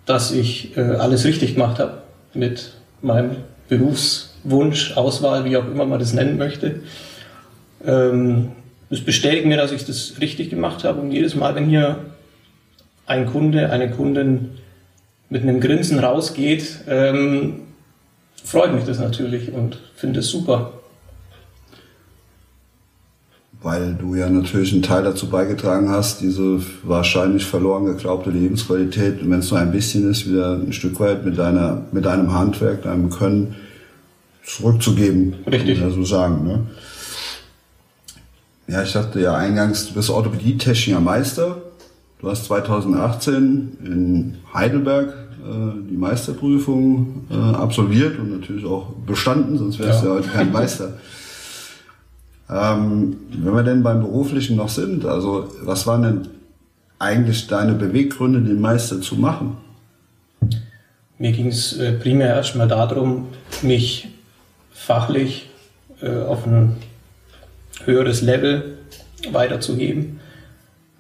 dass 0.05 0.33
ich 0.33 0.77
äh, 0.77 0.81
alles 0.81 1.25
richtig 1.25 1.55
gemacht 1.55 1.79
habe 1.79 2.03
mit 2.35 2.73
meinem 3.03 3.37
Berufswunsch, 4.47 4.97
Auswahl, 4.97 5.45
wie 5.45 5.57
auch 5.57 5.67
immer 5.67 5.85
man 5.85 5.99
das 5.99 6.13
nennen 6.13 6.39
möchte. 6.39 6.81
Ähm, 7.85 8.51
das 8.89 9.01
bestätigt 9.01 9.47
mir, 9.47 9.57
dass 9.57 9.73
ich 9.73 9.85
das 9.85 10.15
richtig 10.21 10.51
gemacht 10.51 10.85
habe. 10.85 11.01
Und 11.01 11.11
jedes 11.11 11.35
Mal, 11.35 11.55
wenn 11.55 11.67
hier 11.67 11.99
ein 13.07 13.27
Kunde, 13.27 13.71
eine 13.71 13.91
Kundin 13.91 14.51
mit 15.29 15.43
einem 15.43 15.61
Grinsen 15.61 15.99
rausgeht, 15.99 16.81
ähm, 16.89 17.63
freut 18.43 18.73
mich 18.73 18.85
das 18.85 19.01
natürlich 19.01 19.53
und 19.53 19.79
finde 19.95 20.21
es 20.21 20.29
super. 20.29 20.73
Weil 23.63 23.95
du 23.95 24.15
ja 24.15 24.29
natürlich 24.29 24.73
einen 24.73 24.83
Teil 24.83 25.03
dazu 25.03 25.29
beigetragen 25.29 25.91
hast, 25.91 26.21
diese 26.21 26.61
wahrscheinlich 26.85 27.45
verloren 27.45 27.87
geglaubte 27.87 28.31
Lebensqualität, 28.31 29.29
wenn 29.29 29.41
es 29.41 29.51
nur 29.51 29.59
ein 29.59 29.73
bisschen 29.73 30.09
ist, 30.09 30.29
wieder 30.29 30.53
ein 30.53 30.73
Stück 30.73 31.01
weit 31.01 31.25
mit, 31.25 31.39
deiner, 31.39 31.83
mit 31.91 32.05
deinem 32.05 32.33
Handwerk, 32.33 32.83
deinem 32.83 33.11
Können 33.11 33.57
zurückzugeben. 34.47 35.35
Richtig. 35.51 35.81
Man 35.81 35.93
so 35.93 36.05
sagen. 36.05 36.47
Ne? 36.47 36.67
Ja, 38.69 38.83
ich 38.83 38.91
sagte 38.91 39.21
ja 39.21 39.37
eingangs, 39.37 39.89
du 39.89 39.95
bist 39.95 40.09
Orthopädie-technischer 40.09 41.01
Meister. 41.01 41.63
Du 42.21 42.31
hast 42.31 42.47
2018 42.47 43.79
in 43.85 44.39
Heidelberg 44.55 45.09
äh, 45.11 45.91
die 45.91 45.97
Meisterprüfung 45.97 47.27
äh, 47.31 47.35
absolviert 47.35 48.19
und 48.19 48.31
natürlich 48.31 48.65
auch 48.65 48.93
bestanden, 49.07 49.59
sonst 49.59 49.79
wärst 49.79 50.03
du 50.03 50.07
ja. 50.07 50.13
ja 50.13 50.19
heute 50.19 50.29
kein 50.31 50.51
Meister. 50.51 50.95
ähm, 52.49 53.17
wenn 53.31 53.55
wir 53.55 53.63
denn 53.63 53.83
beim 53.83 54.01
Beruflichen 54.01 54.57
noch 54.57 54.71
sind, 54.71 55.05
also 55.05 55.53
was 55.63 55.87
waren 55.87 56.03
denn 56.03 56.29
eigentlich 56.99 57.47
deine 57.49 57.75
Beweggründe, 57.75 58.41
den 58.41 58.61
Meister 58.61 59.01
zu 59.01 59.17
machen? 59.17 59.59
Mir 61.19 61.33
ging 61.33 61.49
es 61.49 61.77
äh, 61.77 61.93
primär 61.93 62.35
erstmal 62.35 62.69
darum, 62.69 63.29
mich 63.63 64.09
fachlich 64.77 65.49
äh, 66.03 66.23
auf 66.23 66.47
ein 66.47 66.77
höheres 67.85 68.23
Level 68.23 68.77
weiterzuheben. 69.33 70.21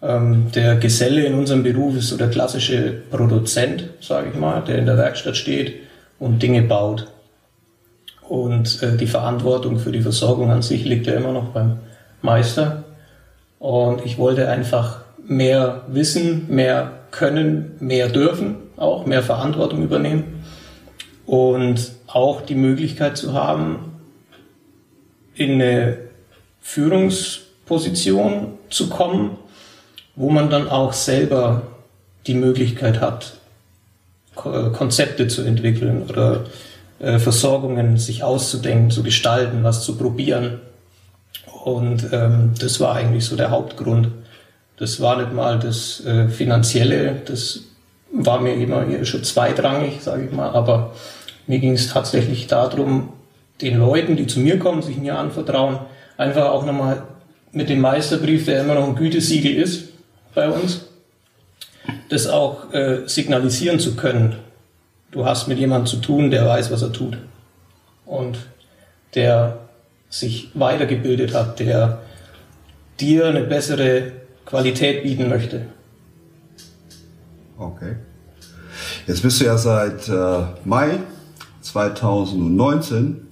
Ähm, 0.02 0.50
der 0.54 0.76
Geselle 0.76 1.24
in 1.24 1.34
unserem 1.34 1.62
Beruf 1.62 1.96
ist 1.96 2.08
so 2.08 2.16
der 2.16 2.30
klassische 2.30 3.02
Produzent, 3.10 3.90
sage 4.00 4.30
ich 4.32 4.38
mal, 4.38 4.62
der 4.62 4.78
in 4.78 4.86
der 4.86 4.96
Werkstatt 4.96 5.36
steht 5.36 5.74
und 6.18 6.42
Dinge 6.42 6.62
baut. 6.62 7.06
Und 8.28 8.82
äh, 8.82 8.96
die 8.96 9.06
Verantwortung 9.06 9.78
für 9.78 9.92
die 9.92 10.00
Versorgung 10.00 10.50
an 10.50 10.62
sich 10.62 10.84
liegt 10.84 11.06
ja 11.06 11.14
immer 11.14 11.32
noch 11.32 11.50
beim 11.50 11.78
Meister. 12.22 12.84
Und 13.58 14.04
ich 14.04 14.18
wollte 14.18 14.48
einfach 14.48 15.02
mehr 15.26 15.82
wissen, 15.88 16.46
mehr 16.48 16.92
können, 17.10 17.76
mehr 17.78 18.08
dürfen, 18.08 18.56
auch 18.76 19.06
mehr 19.06 19.22
Verantwortung 19.22 19.82
übernehmen 19.82 20.44
und 21.26 21.95
auch 22.16 22.40
die 22.40 22.54
Möglichkeit 22.54 23.18
zu 23.18 23.34
haben, 23.34 23.92
in 25.34 25.60
eine 25.60 25.98
Führungsposition 26.62 28.54
zu 28.70 28.88
kommen, 28.88 29.36
wo 30.14 30.30
man 30.30 30.48
dann 30.48 30.70
auch 30.70 30.94
selber 30.94 31.62
die 32.26 32.32
Möglichkeit 32.32 33.02
hat, 33.02 33.34
äh, 34.36 34.70
Konzepte 34.70 35.28
zu 35.28 35.42
entwickeln 35.42 36.04
oder 36.08 36.46
äh, 37.00 37.18
Versorgungen 37.18 37.98
sich 37.98 38.24
auszudenken, 38.24 38.90
zu 38.90 39.02
gestalten, 39.02 39.62
was 39.62 39.84
zu 39.84 39.98
probieren. 39.98 40.60
Und 41.64 42.08
ähm, 42.12 42.54
das 42.58 42.80
war 42.80 42.94
eigentlich 42.94 43.26
so 43.26 43.36
der 43.36 43.50
Hauptgrund. 43.50 44.08
Das 44.78 45.02
war 45.02 45.18
nicht 45.18 45.34
mal 45.34 45.58
das 45.58 46.02
äh, 46.06 46.28
Finanzielle, 46.28 47.20
das 47.26 47.60
war 48.10 48.40
mir 48.40 48.54
immer 48.54 49.04
schon 49.04 49.22
zweitrangig, 49.22 50.00
sage 50.00 50.24
ich 50.24 50.32
mal, 50.32 50.48
aber 50.48 50.94
mir 51.46 51.58
ging 51.58 51.72
es 51.72 51.88
tatsächlich 51.88 52.46
darum, 52.46 53.10
den 53.60 53.78
Leuten, 53.78 54.16
die 54.16 54.26
zu 54.26 54.40
mir 54.40 54.58
kommen, 54.58 54.82
sich 54.82 54.96
mir 54.98 55.18
anvertrauen, 55.18 55.78
einfach 56.16 56.46
auch 56.46 56.64
nochmal 56.64 57.02
mit 57.52 57.68
dem 57.68 57.80
Meisterbrief, 57.80 58.44
der 58.44 58.62
immer 58.62 58.74
noch 58.74 58.86
ein 58.86 58.94
Gütesiegel 58.94 59.54
ist 59.54 59.88
bei 60.34 60.48
uns, 60.48 60.86
das 62.10 62.26
auch 62.26 62.72
äh, 62.72 63.06
signalisieren 63.06 63.78
zu 63.78 63.96
können. 63.96 64.36
Du 65.10 65.24
hast 65.24 65.48
mit 65.48 65.58
jemandem 65.58 65.86
zu 65.86 65.96
tun, 65.96 66.30
der 66.30 66.46
weiß, 66.46 66.70
was 66.70 66.82
er 66.82 66.92
tut. 66.92 67.16
Und 68.04 68.38
der 69.14 69.60
sich 70.10 70.50
weitergebildet 70.54 71.34
hat, 71.34 71.58
der 71.58 72.02
dir 73.00 73.26
eine 73.26 73.42
bessere 73.42 74.12
Qualität 74.44 75.02
bieten 75.02 75.28
möchte. 75.28 75.62
Okay. 77.58 77.96
Jetzt 79.06 79.22
bist 79.22 79.40
du 79.40 79.46
ja 79.46 79.56
seit 79.56 80.08
äh, 80.08 80.44
Mai 80.64 80.98
2019 81.66 83.26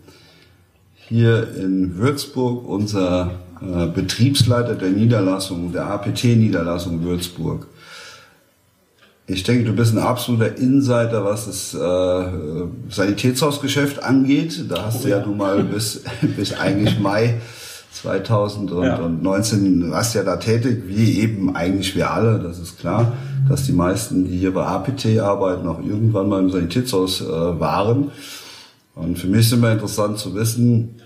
hier 1.08 1.54
in 1.56 1.96
Würzburg 1.96 2.66
unser 2.66 3.32
äh, 3.60 3.86
Betriebsleiter 3.86 4.74
der 4.74 4.90
Niederlassung, 4.90 5.72
der 5.72 5.86
APT-Niederlassung 5.86 7.02
Würzburg. 7.02 7.66
Ich 9.26 9.42
denke, 9.42 9.64
du 9.64 9.72
bist 9.72 9.94
ein 9.94 9.98
absoluter 9.98 10.56
Insider, 10.56 11.24
was 11.24 11.46
das 11.46 11.74
äh, 11.74 12.66
Sanitätshausgeschäft 12.90 14.02
angeht. 14.02 14.64
Da 14.68 14.84
hast 14.86 15.00
oh, 15.00 15.02
du 15.04 15.08
ja, 15.08 15.18
ja 15.18 15.26
nun 15.26 15.38
mal 15.38 15.62
bis, 15.64 16.02
bis 16.36 16.52
eigentlich 16.52 16.98
Mai 16.98 17.40
2019 17.94 19.82
ja. 19.82 19.90
warst 19.90 20.14
ja 20.14 20.22
da 20.22 20.36
tätig, 20.36 20.84
wie 20.86 21.20
eben 21.20 21.54
eigentlich 21.54 21.94
wir 21.94 22.10
alle, 22.10 22.38
das 22.38 22.58
ist 22.58 22.78
klar, 22.78 23.12
dass 23.48 23.64
die 23.64 23.72
meisten, 23.72 24.24
die 24.24 24.36
hier 24.36 24.52
bei 24.52 24.66
APT 24.66 25.18
arbeiten, 25.20 25.68
auch 25.68 25.80
irgendwann 25.80 26.28
mal 26.28 26.40
im 26.40 26.50
Sanitätshaus 26.50 27.20
äh, 27.20 27.26
waren. 27.26 28.10
Und 28.94 29.18
für 29.18 29.26
mich 29.26 29.40
ist 29.40 29.52
immer 29.52 29.72
interessant 29.72 30.18
zu 30.18 30.34
wissen, 30.34 31.00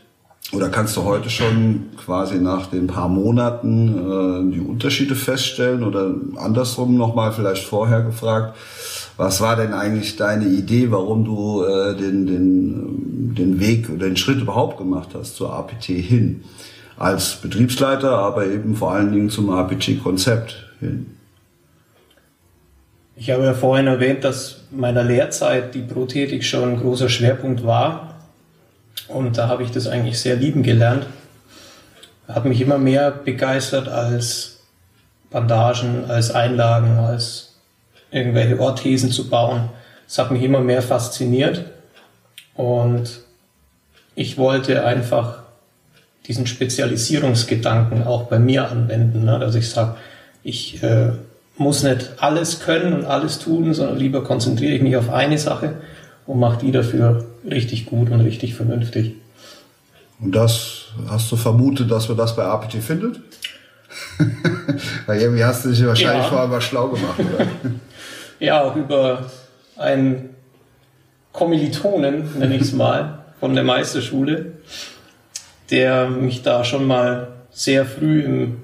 oder 0.53 0.71
kannst 0.71 0.97
du 0.97 1.05
heute 1.05 1.29
schon 1.29 1.91
quasi 2.03 2.37
nach 2.37 2.69
den 2.69 2.87
paar 2.87 3.09
Monaten 3.09 4.51
äh, 4.51 4.55
die 4.55 4.61
Unterschiede 4.61 5.15
feststellen 5.15 5.83
oder 5.83 6.15
andersrum 6.37 6.97
nochmal 6.97 7.33
vielleicht 7.33 7.65
vorher 7.65 8.03
gefragt, 8.03 8.57
was 9.19 9.43
war 9.43 9.57
denn 9.57 9.75
eigentlich 9.75 10.17
deine 10.17 10.47
Idee, 10.47 10.91
warum 10.91 11.25
du 11.25 11.65
äh, 11.65 11.95
den, 11.97 12.27
den, 12.27 13.35
den 13.35 13.61
Weg 13.61 13.91
oder 13.91 14.07
den 14.07 14.17
Schritt 14.17 14.41
überhaupt 14.41 14.79
gemacht 14.79 15.11
hast 15.13 15.37
zur 15.37 15.53
APT 15.53 15.85
hin? 15.85 16.45
Als 16.99 17.37
Betriebsleiter, 17.37 18.11
aber 18.19 18.47
eben 18.47 18.75
vor 18.75 18.93
allen 18.93 19.13
Dingen 19.13 19.31
zum 19.31 19.51
APT-Konzept 19.51 20.67
hin. 20.81 21.15
Ich 23.15 23.31
habe 23.31 23.45
ja 23.45 23.55
vorhin 23.55 23.87
erwähnt, 23.87 24.25
dass 24.25 24.63
meiner 24.71 25.03
Lehrzeit 25.03 25.75
die 25.75 25.83
Prothetik 25.83 26.45
schon 26.45 26.71
ein 26.71 26.81
großer 26.81 27.09
Schwerpunkt 27.09 27.65
war. 27.65 28.15
Und 29.09 29.39
da 29.39 29.49
habe 29.49 29.63
ich 29.63 29.71
das 29.71 29.87
eigentlich 29.87 30.21
sehr 30.21 30.37
lieben 30.37 30.63
gelernt. 30.63 31.07
Hat 32.27 32.45
mich 32.45 32.61
immer 32.61 32.79
mehr 32.79 33.11
begeistert 33.11 33.89
als 33.89 34.61
Bandagen, 35.31 36.05
als 36.09 36.31
Einlagen, 36.31 36.99
als 36.99 37.57
irgendwelche 38.11 38.61
Orthesen 38.61 39.11
zu 39.11 39.29
bauen. 39.29 39.69
Es 40.07 40.19
hat 40.19 40.31
mich 40.31 40.43
immer 40.43 40.61
mehr 40.61 40.83
fasziniert. 40.83 41.65
Und 42.55 43.21
ich 44.15 44.39
wollte 44.39 44.85
einfach 44.85 45.38
diesen 46.29 46.47
Spezialisierungsgedanken 46.47 48.05
auch 48.05 48.25
bei 48.25 48.39
mir 48.39 48.71
anwenden. 48.71 49.25
Ne? 49.25 49.39
Dass 49.39 49.55
ich 49.55 49.71
sage, 49.71 49.97
ich 50.43 50.83
äh, 50.83 51.11
muss 51.57 51.83
nicht 51.83 52.13
alles 52.19 52.61
können 52.61 52.93
und 52.93 53.05
alles 53.07 53.39
tun, 53.39 53.73
sondern 53.75 53.99
lieber 53.99 54.23
konzentriere 54.23 54.75
ich 54.75 54.83
mich 54.83 54.97
auf 54.97 55.11
eine 55.11 55.39
Sache 55.39 55.75
und 56.27 56.39
mache 56.39 56.61
die 56.65 56.71
dafür 56.71 57.25
richtig 57.51 57.87
gut 57.87 58.11
und 58.11 58.21
richtig 58.21 58.55
vernünftig. 58.55 59.15
Und 60.21 60.33
das 60.33 60.87
hast 61.09 61.33
du 61.33 61.37
vermutet, 61.37 61.91
dass 61.91 62.09
man 62.09 62.19
das 62.19 62.37
bei 62.37 62.45
APT 62.45 62.75
findet? 62.75 63.21
Weil 65.07 65.21
irgendwie 65.21 65.45
hast 65.45 65.65
du 65.65 65.71
dich 65.71 65.85
wahrscheinlich 65.87 66.25
ja. 66.25 66.29
vorher 66.29 66.49
mal 66.49 66.61
schlau 66.61 66.89
gemacht, 66.89 67.19
oder? 67.19 67.47
ja, 68.39 68.63
auch 68.63 68.77
über 68.77 69.31
einen 69.77 70.31
Kommilitonen, 71.33 72.39
nenne 72.39 72.57
ich 72.57 72.63
es 72.63 72.73
mal, 72.73 73.21
von 73.41 73.55
der 73.55 73.65
Meisterschule, 73.65 74.53
der 75.71 76.09
mich 76.09 76.43
da 76.43 76.65
schon 76.65 76.87
mal 76.87 77.29
sehr 77.51 77.85
früh 77.85 78.23
im 78.23 78.57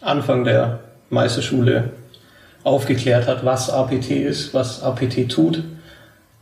Anfang 0.00 0.44
der 0.44 0.80
Meisterschule 1.10 1.90
aufgeklärt 2.64 3.26
hat, 3.26 3.44
was 3.44 3.70
APT 3.70 4.10
ist, 4.10 4.54
was 4.54 4.82
APT 4.82 5.28
tut 5.28 5.62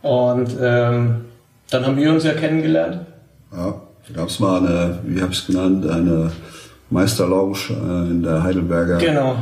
und 0.02 0.56
ähm, 0.60 1.24
dann 1.70 1.86
haben 1.86 1.96
wir 1.96 2.12
uns 2.12 2.24
ja 2.24 2.32
kennengelernt. 2.32 3.00
Ja, 3.52 3.74
da 4.08 4.14
gab 4.14 4.28
es 4.28 4.38
mal 4.38 4.58
eine, 4.58 4.98
wie 5.04 5.20
habe 5.20 5.32
ich 5.32 5.40
es 5.40 5.46
genannt, 5.46 5.86
eine 5.86 6.30
Meisterlounge 6.90 7.56
äh, 7.70 8.10
in 8.10 8.22
der 8.22 8.42
Heidelberger 8.42 8.98
genau. 8.98 9.36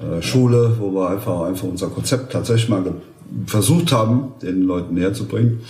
äh, 0.00 0.20
Schule, 0.20 0.76
wo 0.78 0.92
wir 0.92 1.10
einfach, 1.10 1.42
einfach 1.42 1.68
unser 1.68 1.88
Konzept 1.88 2.32
tatsächlich 2.32 2.68
mal 2.68 2.82
versucht 3.46 3.92
haben, 3.92 4.32
den 4.42 4.62
Leuten 4.62 4.94
näher 4.94 5.12
zu 5.12 5.26
bringen. 5.26 5.60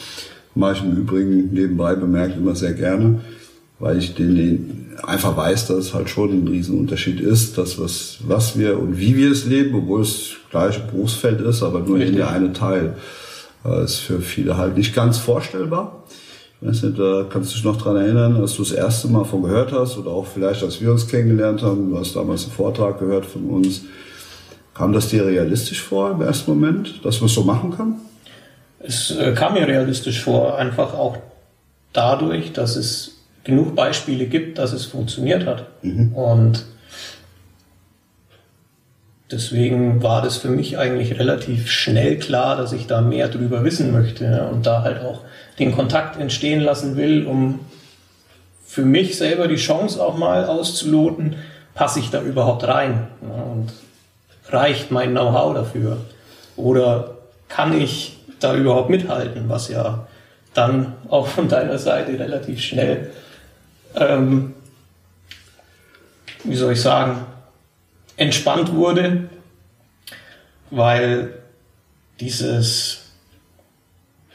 Mache 0.54 0.72
ich 0.72 0.84
im 0.84 0.96
Übrigen 0.96 1.52
nebenbei 1.52 1.94
bemerkt 1.94 2.36
immer 2.36 2.54
sehr 2.54 2.72
gerne, 2.72 3.20
weil 3.78 3.98
ich 3.98 4.14
den, 4.14 4.92
einfach 5.02 5.36
weiß, 5.36 5.66
dass 5.68 5.78
es 5.78 5.94
halt 5.94 6.08
schon 6.08 6.30
ein 6.30 6.48
Riesenunterschied 6.48 7.20
ist, 7.20 7.58
das 7.58 7.80
was, 7.80 8.18
was 8.26 8.58
wir 8.58 8.78
und 8.78 8.98
wie 8.98 9.16
wir 9.16 9.30
es 9.30 9.44
leben, 9.44 9.74
obwohl 9.74 10.02
es 10.02 10.36
gleiche 10.50 10.80
Berufsfeld 10.80 11.40
ist, 11.40 11.62
aber 11.62 11.80
nur 11.80 12.00
in 12.00 12.16
der 12.16 12.30
eine 12.30 12.52
Teil. 12.52 12.96
Das 13.64 13.92
ist 13.92 13.98
für 13.98 14.20
viele 14.20 14.56
halt 14.56 14.76
nicht 14.76 14.94
ganz 14.94 15.18
vorstellbar. 15.18 16.04
Ich 16.60 16.68
weiß 16.68 16.82
nicht, 16.84 16.98
da 16.98 17.26
kannst 17.28 17.50
du 17.50 17.54
dich 17.56 17.64
noch 17.64 17.80
dran 17.80 17.96
erinnern, 17.96 18.36
als 18.36 18.54
du 18.54 18.62
das 18.62 18.72
erste 18.72 19.08
Mal 19.08 19.24
von 19.24 19.42
gehört 19.42 19.72
hast 19.72 19.98
oder 19.98 20.10
auch 20.10 20.26
vielleicht, 20.26 20.62
als 20.62 20.80
wir 20.80 20.92
uns 20.92 21.08
kennengelernt 21.08 21.62
haben, 21.62 21.90
du 21.90 21.98
hast 21.98 22.14
damals 22.14 22.44
einen 22.44 22.52
Vortrag 22.52 23.00
gehört 23.00 23.26
von 23.26 23.48
uns. 23.50 23.82
Kam 24.74 24.92
das 24.92 25.08
dir 25.08 25.26
realistisch 25.26 25.82
vor 25.82 26.12
im 26.12 26.22
ersten 26.22 26.50
Moment, 26.52 27.04
dass 27.04 27.20
man 27.20 27.26
es 27.26 27.34
so 27.34 27.42
machen 27.42 27.76
kann? 27.76 27.96
Es 28.78 29.10
äh, 29.10 29.32
kam 29.32 29.54
mir 29.54 29.66
realistisch 29.66 30.22
vor, 30.22 30.56
einfach 30.56 30.94
auch 30.94 31.16
dadurch, 31.92 32.52
dass 32.52 32.76
es 32.76 33.21
genug 33.44 33.74
Beispiele 33.74 34.26
gibt, 34.26 34.58
dass 34.58 34.72
es 34.72 34.84
funktioniert 34.86 35.46
hat. 35.46 35.66
Mhm. 35.82 36.14
Und 36.14 36.64
deswegen 39.30 40.02
war 40.02 40.22
das 40.22 40.36
für 40.36 40.48
mich 40.48 40.78
eigentlich 40.78 41.18
relativ 41.18 41.70
schnell 41.70 42.18
klar, 42.18 42.56
dass 42.56 42.72
ich 42.72 42.86
da 42.86 43.00
mehr 43.00 43.28
drüber 43.28 43.64
wissen 43.64 43.92
möchte 43.92 44.48
und 44.52 44.66
da 44.66 44.82
halt 44.82 45.00
auch 45.00 45.22
den 45.58 45.72
Kontakt 45.72 46.18
entstehen 46.20 46.60
lassen 46.60 46.96
will, 46.96 47.26
um 47.26 47.60
für 48.64 48.84
mich 48.84 49.18
selber 49.18 49.48
die 49.48 49.56
Chance 49.56 50.02
auch 50.02 50.16
mal 50.16 50.46
auszuloten, 50.46 51.36
passe 51.74 52.00
ich 52.00 52.10
da 52.10 52.22
überhaupt 52.22 52.66
rein 52.66 53.08
und 53.20 53.72
reicht 54.48 54.90
mein 54.90 55.10
Know-how 55.10 55.54
dafür 55.54 55.98
oder 56.56 57.16
kann 57.48 57.78
ich 57.78 58.18
da 58.40 58.54
überhaupt 58.54 58.90
mithalten, 58.90 59.48
was 59.48 59.68
ja 59.68 60.06
dann 60.54 60.94
auch 61.08 61.26
von 61.26 61.48
deiner 61.48 61.78
Seite 61.78 62.18
relativ 62.18 62.60
schnell, 62.60 63.10
ähm, 63.96 64.54
wie 66.44 66.56
soll 66.56 66.72
ich 66.72 66.80
sagen, 66.80 67.24
entspannt 68.16 68.74
wurde, 68.74 69.28
weil 70.70 71.34
dieses, 72.20 73.12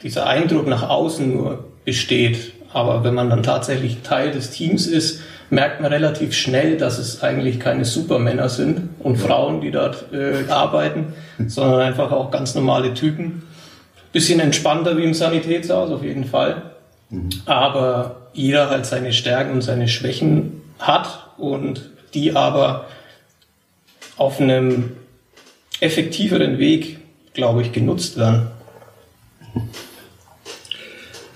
dieser 0.02 0.26
Eindruck 0.26 0.66
nach 0.66 0.88
außen 0.88 1.32
nur 1.32 1.64
besteht. 1.84 2.52
Aber 2.72 3.02
wenn 3.02 3.14
man 3.14 3.30
dann 3.30 3.42
tatsächlich 3.42 4.02
Teil 4.02 4.30
des 4.30 4.50
Teams 4.50 4.86
ist, 4.86 5.22
merkt 5.50 5.80
man 5.80 5.90
relativ 5.90 6.34
schnell, 6.34 6.76
dass 6.76 6.98
es 6.98 7.22
eigentlich 7.22 7.58
keine 7.58 7.84
Supermänner 7.84 8.48
sind 8.48 8.90
und 8.98 9.16
Frauen, 9.16 9.62
die 9.62 9.70
dort 9.70 10.12
äh, 10.12 10.50
arbeiten, 10.50 11.14
sondern 11.46 11.80
einfach 11.80 12.12
auch 12.12 12.30
ganz 12.30 12.54
normale 12.54 12.94
Typen. 12.94 13.44
Bisschen 14.12 14.40
entspannter 14.40 14.96
wie 14.96 15.04
im 15.04 15.14
Sanitätshaus 15.14 15.90
auf 15.90 16.02
jeden 16.02 16.24
Fall. 16.24 16.67
Mhm. 17.10 17.30
Aber 17.46 18.28
jeder 18.32 18.70
halt 18.70 18.86
seine 18.86 19.12
Stärken 19.12 19.52
und 19.52 19.62
seine 19.62 19.88
Schwächen 19.88 20.62
hat 20.78 21.30
und 21.36 21.90
die 22.14 22.34
aber 22.34 22.86
auf 24.16 24.40
einem 24.40 24.92
effektiveren 25.80 26.58
Weg, 26.58 26.98
glaube 27.34 27.62
ich, 27.62 27.72
genutzt 27.72 28.16
werden. 28.16 28.48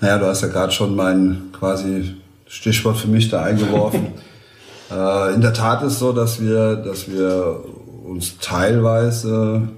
Naja, 0.01 0.17
du 0.17 0.25
hast 0.25 0.41
ja 0.41 0.49
gerade 0.49 0.71
schon 0.71 0.95
mein 0.95 1.49
quasi 1.57 2.15
Stichwort 2.47 2.97
für 2.97 3.07
mich 3.07 3.29
da 3.29 3.43
eingeworfen. 3.43 4.13
äh, 4.91 5.33
in 5.33 5.41
der 5.41 5.53
Tat 5.53 5.81
ist 5.83 5.99
so, 5.99 6.11
dass 6.11 6.41
wir, 6.41 6.75
dass 6.75 7.09
wir 7.09 7.63
uns 8.03 8.37
teilweise, 8.39 9.69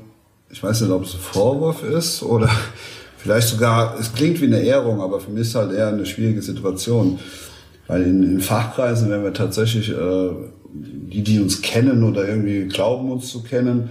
ich 0.49 0.63
weiß 0.63 0.81
nicht, 0.81 0.91
ob 0.91 1.03
es 1.03 1.13
ein 1.13 1.19
Vorwurf 1.19 1.83
ist 1.83 2.23
oder 2.23 2.49
vielleicht 3.25 3.47
sogar, 3.47 3.97
es 3.99 4.13
klingt 4.13 4.39
wie 4.39 4.45
eine 4.45 4.59
Ehrung, 4.59 5.01
aber 5.01 5.19
für 5.19 5.31
mich 5.31 5.41
ist 5.41 5.55
halt 5.55 5.73
eher 5.73 5.87
eine 5.87 6.05
schwierige 6.05 6.43
Situation. 6.43 7.17
Weil 7.87 8.03
in, 8.03 8.21
in 8.21 8.39
Fachkreisen, 8.39 9.09
wenn 9.09 9.23
wir 9.23 9.33
tatsächlich 9.33 9.89
äh, 9.89 10.29
die, 10.71 11.23
die 11.23 11.39
uns 11.39 11.63
kennen 11.63 12.03
oder 12.03 12.27
irgendwie 12.27 12.67
glauben, 12.67 13.11
uns 13.11 13.31
zu 13.31 13.41
kennen, 13.41 13.89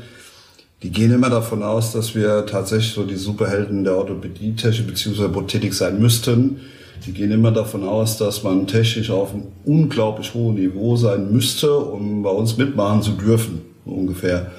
die 0.85 0.91
gehen 0.91 1.13
immer 1.13 1.31
davon 1.31 1.65
aus, 1.65 1.93
dass 1.93 2.15
wir 2.15 2.47
tatsächlich 2.47 2.93
so 2.93 3.03
die 3.03 3.17
Superhelden 3.17 3.83
der 3.83 3.97
Orthopädie-Technik 3.97 4.87
bzw. 4.87 5.27
Prothetik 5.27 5.75
sein 5.75 5.99
müssten. 5.99 6.61
Die 7.05 7.13
gehen 7.13 7.33
immer 7.33 7.51
davon 7.51 7.83
aus, 7.83 8.19
dass 8.19 8.45
man 8.45 8.69
technisch 8.69 9.11
auf 9.11 9.35
einem 9.35 9.49
unglaublich 9.65 10.33
hohen 10.33 10.55
Niveau 10.55 10.95
sein 10.95 11.33
müsste, 11.33 11.77
um 11.77 12.23
bei 12.23 12.31
uns 12.31 12.57
mitmachen 12.57 13.03
zu 13.03 13.13
dürfen, 13.13 13.63
ungefähr. 13.85 14.53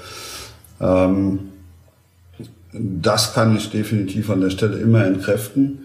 Ähm, 0.81 1.39
das 2.79 3.33
kann 3.33 3.55
ich 3.55 3.69
definitiv 3.69 4.29
an 4.29 4.41
der 4.41 4.49
Stelle 4.49 4.77
immer 4.77 5.05
entkräften. 5.05 5.79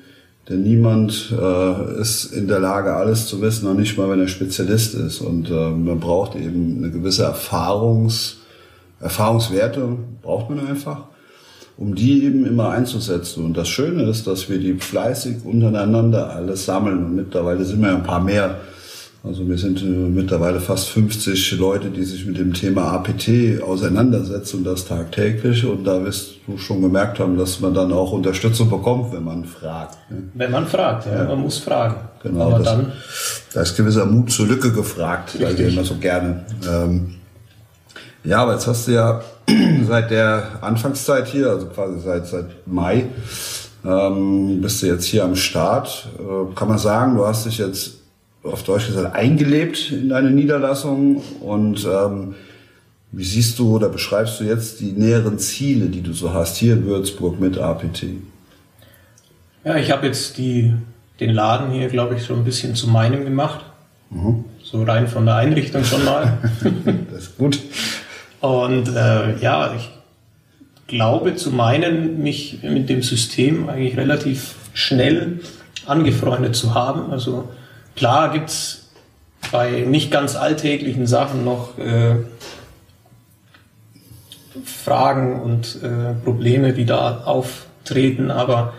Denn 0.48 0.62
niemand 0.62 1.33
äh, 1.38 2.00
ist 2.00 2.33
in 2.33 2.48
der 2.48 2.59
Lage, 2.59 2.94
alles 2.94 3.26
zu 3.26 3.40
wissen, 3.40 3.66
noch 3.66 3.74
nicht 3.74 3.96
mal, 3.96 4.11
wenn 4.11 4.20
er 4.20 4.26
Spezialist 4.26 4.94
ist. 4.94 5.20
Und 5.20 5.48
äh, 5.48 5.70
man 5.70 6.00
braucht 6.00 6.35
eben 6.35 6.79
eine 6.79 6.90
gewisse 6.90 7.22
Erfahrungs, 7.22 8.38
Erfahrungswerte, 9.00 9.96
braucht 10.22 10.50
man 10.50 10.66
einfach, 10.66 11.05
um 11.76 11.94
die 11.94 12.24
eben 12.24 12.44
immer 12.46 12.70
einzusetzen. 12.70 13.44
Und 13.44 13.57
das 13.57 13.68
Schöne 13.68 14.03
ist, 14.05 14.26
dass 14.26 14.48
wir 14.48 14.59
die 14.59 14.74
fleißig 14.74 15.44
untereinander 15.44 16.31
alles 16.31 16.64
sammeln. 16.64 17.05
Und 17.05 17.14
mittlerweile 17.14 17.64
sind 17.64 17.81
wir 17.81 17.90
ein 17.90 18.03
paar 18.03 18.22
mehr 18.22 18.61
also 19.22 19.46
wir 19.46 19.59
sind 19.59 19.83
äh, 19.83 19.85
mittlerweile 19.85 20.61
fast 20.61 20.88
50 20.88 21.59
Leute, 21.59 21.90
die 21.90 22.04
sich 22.04 22.24
mit 22.24 22.38
dem 22.38 22.54
Thema 22.54 22.92
APT 22.92 23.62
auseinandersetzen 23.62 24.59
und 24.59 24.64
das 24.64 24.87
tagtäglich. 24.87 25.66
Und 25.66 25.85
da 25.85 26.02
wirst 26.02 26.37
du 26.46 26.56
schon 26.56 26.80
gemerkt 26.80 27.18
haben, 27.18 27.37
dass 27.37 27.61
man 27.61 27.74
dann 27.74 27.92
auch 27.92 28.12
Unterstützung 28.12 28.70
bekommt, 28.70 29.12
wenn 29.12 29.24
man 29.24 29.44
fragt. 29.44 29.98
Ne? 30.11 30.22
Wenn 30.33 30.50
man 30.50 30.66
fragt, 30.66 31.04
ja, 31.04 31.16
ja. 31.16 31.24
man 31.24 31.40
muss 31.40 31.59
fragen. 31.59 31.96
Genau, 32.22 32.46
Aber 32.46 32.59
das, 32.61 32.66
dann 32.66 32.92
da 33.52 33.61
ist 33.61 33.76
gewisser 33.76 34.06
Mut 34.06 34.30
zur 34.30 34.46
Lücke 34.46 34.72
gefragt, 34.72 35.37
weil 35.38 35.56
wir 35.59 35.68
immer 35.68 35.85
so 35.85 35.96
gerne. 35.96 36.46
Ähm, 36.66 37.16
ja, 38.24 38.42
aber 38.42 38.54
jetzt 38.54 38.66
hast 38.66 38.88
du 38.88 38.92
ja 38.92 39.20
seit 39.87 40.11
der 40.11 40.62
Anfangszeit 40.62 41.26
hier, 41.26 41.50
also 41.50 41.66
quasi 41.66 42.00
seit, 42.00 42.26
seit 42.26 42.66
Mai, 42.66 43.04
ähm, 43.85 44.62
bist 44.62 44.83
du 44.83 44.87
jetzt 44.87 45.04
hier 45.04 45.24
am 45.24 45.37
Start. 45.37 46.09
Äh, 46.18 46.54
kann 46.54 46.68
man 46.68 46.78
sagen, 46.78 47.16
du 47.16 47.26
hast 47.26 47.44
dich 47.44 47.59
jetzt 47.59 47.99
auf 48.42 48.62
Deutsch 48.62 48.87
gesagt, 48.87 49.14
eingelebt 49.14 49.90
in 49.90 50.09
deine 50.09 50.31
Niederlassung 50.31 51.22
und 51.40 51.85
ähm, 51.85 52.35
wie 53.12 53.24
siehst 53.24 53.59
du 53.59 53.74
oder 53.76 53.88
beschreibst 53.88 54.40
du 54.40 54.44
jetzt 54.44 54.81
die 54.81 54.92
näheren 54.92 55.38
Ziele, 55.38 55.87
die 55.87 56.00
du 56.00 56.12
so 56.12 56.33
hast 56.33 56.57
hier 56.57 56.74
in 56.74 56.87
Würzburg 56.87 57.40
mit 57.40 57.59
APT? 57.59 58.05
Ja, 59.64 59.76
ich 59.76 59.90
habe 59.90 60.07
jetzt 60.07 60.38
die, 60.38 60.72
den 61.18 61.31
Laden 61.31 61.70
hier, 61.70 61.88
glaube 61.88 62.14
ich, 62.14 62.22
so 62.22 62.35
ein 62.35 62.44
bisschen 62.44 62.74
zu 62.74 62.88
meinem 62.88 63.24
gemacht. 63.24 63.64
Mhm. 64.11 64.44
So 64.62 64.83
rein 64.85 65.09
von 65.09 65.26
der 65.26 65.37
Einrichtung 65.37 65.85
schon 65.85 66.05
mal. 66.05 66.38
das 67.11 67.24
ist 67.24 67.38
gut. 67.38 67.59
Und 68.40 68.88
äh, 68.88 69.38
ja, 69.40 69.74
ich 69.76 69.90
glaube 70.87 71.35
zu 71.35 71.50
meinen, 71.50 72.22
mich 72.22 72.61
mit 72.62 72.88
dem 72.88 73.03
System 73.03 73.68
eigentlich 73.68 73.96
relativ 73.96 74.55
schnell 74.72 75.40
angefreundet 75.85 76.55
zu 76.55 76.74
haben. 76.74 77.11
Also 77.11 77.48
Klar 77.96 78.33
gibt 78.33 78.50
es 78.50 78.88
bei 79.53 79.81
nicht 79.81 80.11
ganz 80.11 80.37
alltäglichen 80.37 81.07
Sachen 81.07 81.44
noch 81.44 81.79
äh, 81.79 82.16
Fragen 84.64 85.40
und 85.40 85.83
äh, 85.83 86.14
Probleme, 86.24 86.72
die 86.72 86.85
da 86.85 87.22
auftreten, 87.24 88.31
aber 88.31 88.74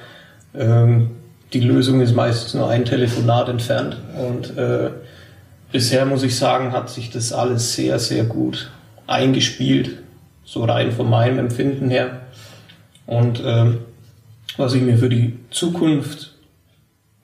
ähm, 0.53 1.11
die 1.53 1.59
Lösung 1.59 2.01
ist 2.01 2.15
meistens 2.15 2.53
nur 2.53 2.69
ein 2.69 2.85
Telefonat 2.85 3.49
entfernt. 3.49 3.97
Und 4.17 4.57
äh, 4.57 4.91
bisher 5.71 6.05
muss 6.05 6.23
ich 6.23 6.37
sagen, 6.37 6.71
hat 6.71 6.89
sich 6.89 7.09
das 7.09 7.33
alles 7.33 7.73
sehr, 7.73 7.99
sehr 7.99 8.23
gut 8.23 8.71
eingespielt, 9.07 9.99
so 10.45 10.63
rein 10.63 10.91
von 10.91 11.09
meinem 11.09 11.39
Empfinden 11.39 11.89
her. 11.89 12.21
Und 13.05 13.41
ähm, 13.45 13.79
was 14.57 14.73
ich 14.73 14.81
mir 14.81 14.97
für 14.97 15.09
die 15.09 15.37
Zukunft 15.49 16.30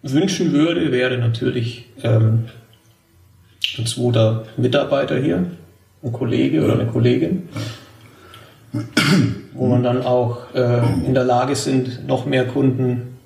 wünschen 0.02 0.54
würde, 0.54 0.92
wäre 0.92 1.18
natürlich 1.18 1.86
ähm, 2.04 2.46
ein 3.78 3.86
zweiter 3.86 4.46
Mitarbeiter 4.58 5.18
hier, 5.18 5.46
ein 6.04 6.12
Kollege 6.12 6.64
oder 6.64 6.74
eine 6.74 6.88
Kollegin, 6.88 7.50
wo 9.54 9.68
man 9.68 9.84
dann 9.84 10.04
auch 10.04 10.54
äh, 10.54 10.82
in 11.06 11.14
der 11.14 11.24
Lage 11.24 11.56
sind, 11.56 12.08
noch 12.08 12.26
mehr 12.26 12.46
Kunden 12.46 13.18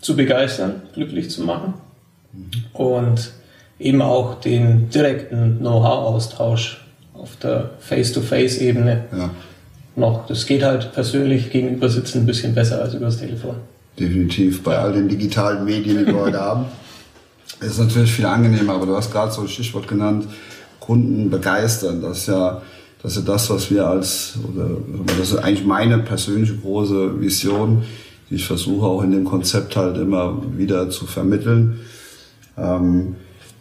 zu 0.00 0.16
begeistern, 0.16 0.82
glücklich 0.94 1.30
zu 1.30 1.42
machen 1.42 1.74
und 2.72 3.32
eben 3.78 4.02
auch 4.02 4.40
den 4.40 4.90
direkten 4.90 5.58
Know-how-Austausch 5.58 6.84
auf 7.14 7.36
der 7.36 7.70
Face-to-Face-Ebene 7.80 9.04
ja. 9.16 9.30
noch. 9.96 10.26
Das 10.26 10.46
geht 10.46 10.62
halt 10.62 10.92
persönlich 10.92 11.50
gegenüber 11.50 11.88
sitzen 11.88 12.20
ein 12.20 12.26
bisschen 12.26 12.54
besser 12.54 12.82
als 12.82 12.94
übers 12.94 13.18
Telefon 13.18 13.56
definitiv 14.00 14.62
bei 14.62 14.78
all 14.78 14.92
den 14.92 15.08
digitalen 15.08 15.64
Medien, 15.64 15.98
die 15.98 16.06
wir 16.06 16.20
heute 16.20 16.40
haben. 16.48 16.64
Es 17.60 17.72
ist 17.72 17.78
natürlich 17.78 18.12
viel 18.12 18.26
angenehmer, 18.26 18.74
aber 18.74 18.86
du 18.86 18.96
hast 18.96 19.12
gerade 19.12 19.30
so 19.30 19.42
ein 19.42 19.48
Stichwort 19.48 19.86
genannt, 19.86 20.26
Kunden 20.80 21.30
begeistern. 21.30 22.00
Das 22.00 22.18
ist 22.18 22.28
ja 22.28 22.62
Das 23.02 23.16
ist 23.16 23.26
das, 23.26 23.48
was 23.48 23.70
wir 23.70 23.86
als, 23.86 24.34
oder 24.46 24.68
das 25.18 25.32
ist 25.32 25.38
eigentlich 25.38 25.64
meine 25.64 25.98
persönliche 25.98 26.56
große 26.56 27.20
Vision, 27.20 27.82
die 28.28 28.34
ich 28.34 28.46
versuche 28.46 28.86
auch 28.86 29.02
in 29.02 29.12
dem 29.12 29.24
Konzept 29.24 29.74
halt 29.76 29.96
immer 29.96 30.42
wieder 30.56 30.90
zu 30.90 31.06
vermitteln. 31.06 31.80
Ähm, 32.58 33.16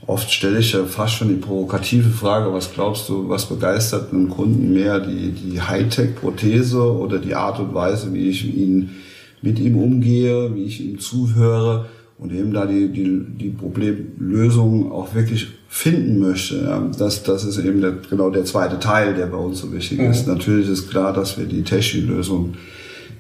oft 0.05 0.29
stelle 0.29 0.59
ich 0.59 0.73
ja 0.73 0.83
fast 0.83 1.13
schon 1.13 1.29
die 1.29 1.35
provokative 1.35 2.09
Frage, 2.09 2.51
was 2.53 2.73
glaubst 2.73 3.07
du, 3.07 3.29
was 3.29 3.45
begeistert 3.45 4.11
einen 4.11 4.29
Kunden 4.29 4.73
mehr, 4.73 4.99
die, 4.99 5.31
die 5.31 5.61
Hightech-Prothese 5.61 6.81
oder 6.81 7.17
die 7.17 7.35
Art 7.35 7.59
und 7.59 7.73
Weise, 7.73 8.13
wie 8.13 8.29
ich 8.29 8.43
ihn, 8.43 8.97
mit 9.41 9.59
ihm 9.59 9.77
umgehe, 9.77 10.53
wie 10.55 10.63
ich 10.63 10.81
ihm 10.81 10.99
zuhöre 10.99 11.85
und 12.17 12.33
eben 12.33 12.53
da 12.53 12.65
die, 12.65 12.89
die, 12.89 13.25
die 13.39 13.49
Problemlösung 13.49 14.91
auch 14.91 15.15
wirklich 15.15 15.47
finden 15.69 16.19
möchte. 16.19 16.63
Ja, 16.63 16.85
das, 16.97 17.23
das 17.23 17.45
ist 17.45 17.57
eben 17.59 17.79
der, 17.79 17.93
genau 18.09 18.29
der 18.29 18.43
zweite 18.43 18.79
Teil, 18.79 19.15
der 19.15 19.27
bei 19.27 19.37
uns 19.37 19.59
so 19.59 19.71
wichtig 19.71 19.99
mhm. 19.99 20.11
ist. 20.11 20.27
Natürlich 20.27 20.67
ist 20.67 20.89
klar, 20.89 21.13
dass 21.13 21.37
wir 21.37 21.45
die 21.45 21.63
Techie-Lösung 21.63 22.55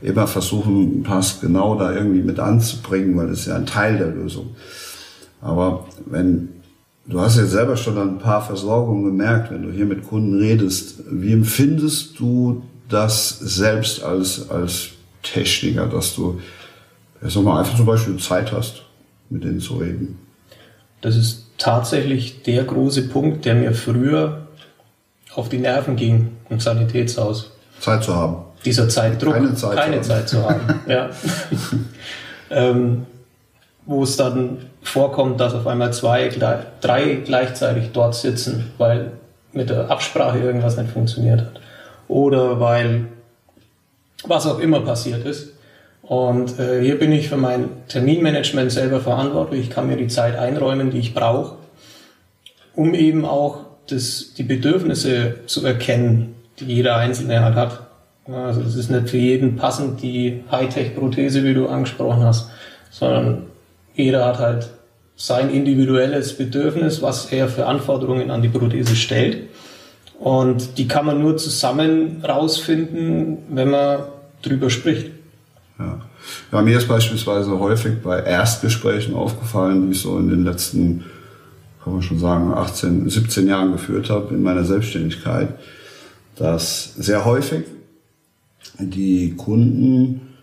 immer 0.01 0.27
versuchen, 0.27 1.03
Pass 1.03 1.39
genau 1.41 1.75
da 1.75 1.93
irgendwie 1.93 2.21
mit 2.21 2.39
anzubringen, 2.39 3.17
weil 3.17 3.27
das 3.27 3.41
ist 3.41 3.45
ja 3.47 3.55
ein 3.55 3.65
Teil 3.65 3.97
der 3.97 4.09
Lösung. 4.09 4.51
Aber 5.41 5.87
wenn, 6.05 6.49
du 7.07 7.21
hast 7.21 7.37
ja 7.37 7.45
selber 7.45 7.77
schon 7.77 7.97
ein 7.97 8.17
paar 8.17 8.41
Versorgungen 8.41 9.05
gemerkt, 9.05 9.51
wenn 9.51 9.63
du 9.63 9.71
hier 9.71 9.85
mit 9.85 10.07
Kunden 10.07 10.39
redest, 10.39 11.03
wie 11.09 11.31
empfindest 11.31 12.19
du 12.19 12.63
das 12.89 13.39
selbst 13.39 14.03
als, 14.03 14.49
als 14.49 14.89
Techniker, 15.23 15.85
dass 15.87 16.15
du, 16.15 16.39
jetzt 17.21 17.35
nochmal 17.35 17.59
einfach 17.59 17.75
zum 17.75 17.85
Beispiel 17.85 18.17
Zeit 18.17 18.51
hast, 18.51 18.83
mit 19.29 19.43
denen 19.43 19.59
zu 19.59 19.77
reden? 19.77 20.19
Das 21.01 21.15
ist 21.15 21.45
tatsächlich 21.57 22.43
der 22.43 22.63
große 22.63 23.03
Punkt, 23.03 23.45
der 23.45 23.55
mir 23.55 23.73
früher 23.73 24.47
auf 25.35 25.49
die 25.49 25.59
Nerven 25.59 25.95
ging 25.95 26.31
im 26.49 26.59
Sanitätshaus. 26.59 27.51
Zeit 27.79 28.03
zu 28.03 28.15
haben. 28.15 28.37
Dieser 28.65 28.89
Zeitdruck. 28.89 29.33
Keine 29.33 29.55
Zeit, 29.55 29.77
keine 29.77 30.01
Zeit 30.01 30.27
zu 30.27 30.43
haben. 30.43 30.61
ja. 30.87 31.09
ähm, 32.49 33.05
wo 33.85 34.03
es 34.03 34.17
dann 34.17 34.57
vorkommt, 34.81 35.39
dass 35.39 35.53
auf 35.53 35.67
einmal 35.67 35.93
zwei, 35.93 36.29
drei 36.81 37.15
gleichzeitig 37.25 37.91
dort 37.93 38.15
sitzen, 38.15 38.71
weil 38.77 39.11
mit 39.53 39.69
der 39.69 39.89
Absprache 39.89 40.39
irgendwas 40.39 40.77
nicht 40.77 40.91
funktioniert 40.91 41.41
hat. 41.41 41.61
Oder 42.07 42.59
weil 42.59 43.05
was 44.25 44.45
auch 44.47 44.59
immer 44.59 44.81
passiert 44.81 45.25
ist. 45.25 45.53
Und 46.01 46.59
äh, 46.59 46.81
hier 46.81 46.97
bin 46.97 47.11
ich 47.11 47.29
für 47.29 47.37
mein 47.37 47.69
Terminmanagement 47.87 48.71
selber 48.71 48.99
verantwortlich. 48.99 49.61
Ich 49.61 49.69
kann 49.69 49.87
mir 49.87 49.97
die 49.97 50.07
Zeit 50.07 50.35
einräumen, 50.35 50.89
die 50.89 50.99
ich 50.99 51.13
brauche, 51.13 51.55
um 52.75 52.93
eben 52.93 53.25
auch 53.25 53.65
das, 53.87 54.33
die 54.37 54.43
Bedürfnisse 54.43 55.35
zu 55.45 55.65
erkennen, 55.65 56.35
die 56.59 56.65
jeder 56.65 56.95
Einzelne 56.95 57.43
halt 57.43 57.55
hat. 57.55 57.81
Also 58.25 58.61
es 58.61 58.75
ist 58.75 58.89
nicht 58.89 59.09
für 59.09 59.17
jeden 59.17 59.55
passend 59.55 60.01
die 60.01 60.43
Hightech-Prothese, 60.51 61.43
wie 61.43 61.53
du 61.53 61.67
angesprochen 61.67 62.23
hast, 62.23 62.49
sondern 62.91 63.47
jeder 63.95 64.25
hat 64.25 64.39
halt 64.39 64.69
sein 65.15 65.49
individuelles 65.49 66.37
Bedürfnis, 66.37 67.01
was 67.01 67.25
er 67.31 67.49
für 67.49 67.65
Anforderungen 67.65 68.31
an 68.31 68.41
die 68.41 68.49
Prothese 68.49 68.95
stellt. 68.95 69.48
Und 70.19 70.77
die 70.77 70.87
kann 70.87 71.05
man 71.05 71.21
nur 71.21 71.37
zusammen 71.37 72.23
rausfinden, 72.23 73.37
wenn 73.49 73.69
man 73.69 73.99
drüber 74.41 74.69
spricht. 74.69 75.11
Ja. 75.79 76.01
ja, 76.51 76.61
mir 76.61 76.77
ist 76.77 76.89
beispielsweise 76.89 77.57
häufig 77.57 78.01
bei 78.03 78.21
Erstgesprächen 78.21 79.15
aufgefallen, 79.15 79.85
die 79.85 79.93
ich 79.93 80.01
so 80.01 80.17
in 80.19 80.29
den 80.29 80.43
letzten, 80.43 81.05
kann 81.83 81.93
man 81.93 82.01
schon 82.01 82.19
sagen, 82.19 82.53
18, 82.53 83.09
17 83.09 83.47
Jahren 83.47 83.71
geführt 83.71 84.09
habe 84.09 84.33
in 84.33 84.43
meiner 84.43 84.65
Selbstständigkeit, 84.65 85.53
dass 86.35 86.95
sehr 86.95 87.23
häufig 87.23 87.63
die 88.77 89.35
Kunden 89.37 90.35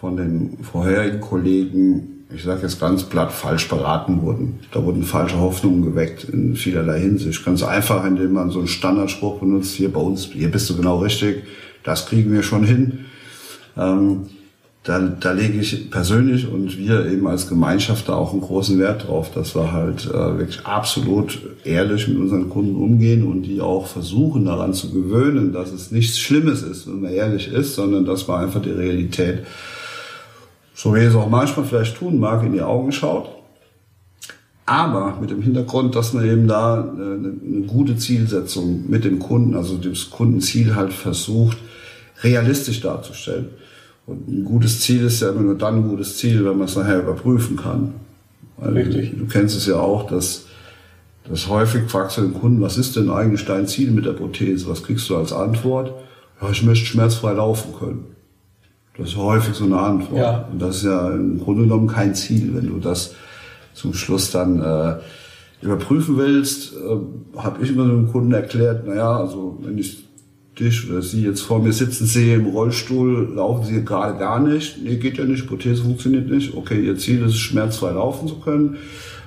von 0.00 0.16
den 0.16 0.58
vorherigen 0.62 1.20
Kollegen, 1.20 2.19
ich 2.34 2.44
sage 2.44 2.62
jetzt 2.62 2.80
ganz 2.80 3.04
platt, 3.04 3.32
falsch 3.32 3.68
beraten 3.68 4.22
wurden. 4.22 4.60
Da 4.72 4.84
wurden 4.84 5.02
falsche 5.02 5.38
Hoffnungen 5.38 5.82
geweckt 5.82 6.24
in 6.24 6.54
vielerlei 6.54 7.00
Hinsicht. 7.00 7.44
Ganz 7.44 7.62
einfach, 7.62 8.04
indem 8.04 8.32
man 8.32 8.50
so 8.50 8.58
einen 8.58 8.68
Standardspruch 8.68 9.40
benutzt, 9.40 9.74
hier 9.74 9.92
bei 9.92 10.00
uns, 10.00 10.26
hier 10.26 10.50
bist 10.50 10.70
du 10.70 10.76
genau 10.76 10.98
richtig, 10.98 11.44
das 11.82 12.06
kriegen 12.06 12.32
wir 12.32 12.42
schon 12.42 12.64
hin. 12.64 13.06
Ähm, 13.76 14.26
da, 14.82 14.98
da 14.98 15.32
lege 15.32 15.60
ich 15.60 15.90
persönlich 15.90 16.50
und 16.50 16.78
wir 16.78 17.04
eben 17.04 17.26
als 17.26 17.48
Gemeinschaft 17.48 18.08
da 18.08 18.14
auch 18.14 18.32
einen 18.32 18.40
großen 18.40 18.78
Wert 18.78 19.06
drauf, 19.06 19.30
dass 19.30 19.54
wir 19.54 19.72
halt 19.72 20.06
äh, 20.06 20.38
wirklich 20.38 20.64
absolut 20.64 21.38
ehrlich 21.64 22.08
mit 22.08 22.16
unseren 22.16 22.48
Kunden 22.48 22.76
umgehen 22.76 23.26
und 23.26 23.42
die 23.42 23.60
auch 23.60 23.86
versuchen 23.86 24.46
daran 24.46 24.72
zu 24.72 24.90
gewöhnen, 24.90 25.52
dass 25.52 25.70
es 25.70 25.90
nichts 25.90 26.18
Schlimmes 26.18 26.62
ist, 26.62 26.86
wenn 26.86 27.02
man 27.02 27.12
ehrlich 27.12 27.48
ist, 27.48 27.74
sondern 27.74 28.06
dass 28.06 28.26
man 28.26 28.42
einfach 28.42 28.62
die 28.62 28.70
Realität, 28.70 29.40
so 30.82 30.94
wie 30.94 31.00
es 31.00 31.14
auch 31.14 31.28
manchmal 31.28 31.66
vielleicht 31.66 31.98
tun 31.98 32.18
mag, 32.18 32.42
in 32.42 32.54
die 32.54 32.62
Augen 32.62 32.90
schaut. 32.90 33.28
Aber 34.64 35.18
mit 35.20 35.28
dem 35.28 35.42
Hintergrund, 35.42 35.94
dass 35.94 36.14
man 36.14 36.24
eben 36.24 36.48
da 36.48 36.82
eine, 36.82 37.34
eine 37.44 37.66
gute 37.66 37.98
Zielsetzung 37.98 38.88
mit 38.88 39.04
dem 39.04 39.18
Kunden, 39.18 39.54
also 39.56 39.76
das 39.76 40.08
Kundenziel 40.08 40.76
halt 40.76 40.94
versucht, 40.94 41.58
realistisch 42.22 42.80
darzustellen. 42.80 43.50
Und 44.06 44.26
ein 44.26 44.44
gutes 44.44 44.80
Ziel 44.80 45.04
ist 45.04 45.20
ja 45.20 45.28
immer 45.28 45.42
nur 45.42 45.58
dann 45.58 45.76
ein 45.76 45.88
gutes 45.88 46.16
Ziel, 46.16 46.46
wenn 46.46 46.56
man 46.56 46.66
es 46.66 46.76
nachher 46.76 47.00
überprüfen 47.00 47.56
kann. 47.56 47.92
Weil 48.56 48.72
Richtig. 48.72 49.10
Du, 49.10 49.16
du 49.18 49.26
kennst 49.26 49.54
es 49.54 49.66
ja 49.66 49.76
auch, 49.76 50.06
dass, 50.06 50.46
dass 51.28 51.48
häufig 51.48 51.90
fragst 51.90 52.16
du 52.16 52.22
den 52.22 52.32
Kunden, 52.32 52.62
was 52.62 52.78
ist 52.78 52.96
denn 52.96 53.10
eigentlich 53.10 53.44
dein 53.44 53.66
Ziel 53.66 53.90
mit 53.90 54.06
der 54.06 54.12
Prothese? 54.12 54.66
Was 54.66 54.82
kriegst 54.82 55.10
du 55.10 55.16
als 55.16 55.34
Antwort? 55.34 55.92
Ja, 56.40 56.48
ich 56.50 56.62
möchte 56.62 56.86
schmerzfrei 56.86 57.34
laufen 57.34 57.74
können. 57.78 58.16
Das 58.96 59.10
ist 59.10 59.16
häufig 59.16 59.54
so 59.54 59.64
eine 59.64 59.78
Antwort. 59.78 60.20
Ja. 60.20 60.48
Und 60.52 60.60
das 60.60 60.78
ist 60.78 60.84
ja 60.84 61.10
im 61.10 61.38
Grunde 61.38 61.62
genommen 61.62 61.86
kein 61.86 62.14
Ziel. 62.14 62.54
Wenn 62.54 62.66
du 62.66 62.78
das 62.78 63.14
zum 63.74 63.94
Schluss 63.94 64.30
dann 64.30 64.60
äh, 64.60 64.96
überprüfen 65.62 66.16
willst, 66.16 66.74
äh, 66.74 67.38
habe 67.38 67.64
ich 67.64 67.70
immer 67.70 67.86
dem 67.86 68.10
Kunden 68.10 68.32
erklärt, 68.32 68.86
naja, 68.86 69.16
also 69.16 69.58
wenn 69.62 69.78
ich 69.78 70.04
dich 70.58 70.90
oder 70.90 71.00
Sie 71.02 71.24
jetzt 71.24 71.40
vor 71.40 71.62
mir 71.62 71.72
sitzen 71.72 72.06
sehe 72.06 72.36
im 72.36 72.46
Rollstuhl, 72.46 73.32
laufen 73.34 73.64
Sie 73.64 73.84
gerade 73.84 74.18
gar 74.18 74.40
nicht. 74.40 74.82
Nee, 74.82 74.96
geht 74.96 75.18
ja 75.18 75.24
nicht, 75.24 75.46
Prothese 75.46 75.82
funktioniert 75.82 76.28
nicht. 76.28 76.54
Okay, 76.54 76.80
Ihr 76.80 76.96
Ziel 76.96 77.22
ist 77.22 77.32
es, 77.32 77.38
schmerzfrei 77.38 77.92
laufen 77.92 78.28
zu 78.28 78.36
können. 78.36 78.76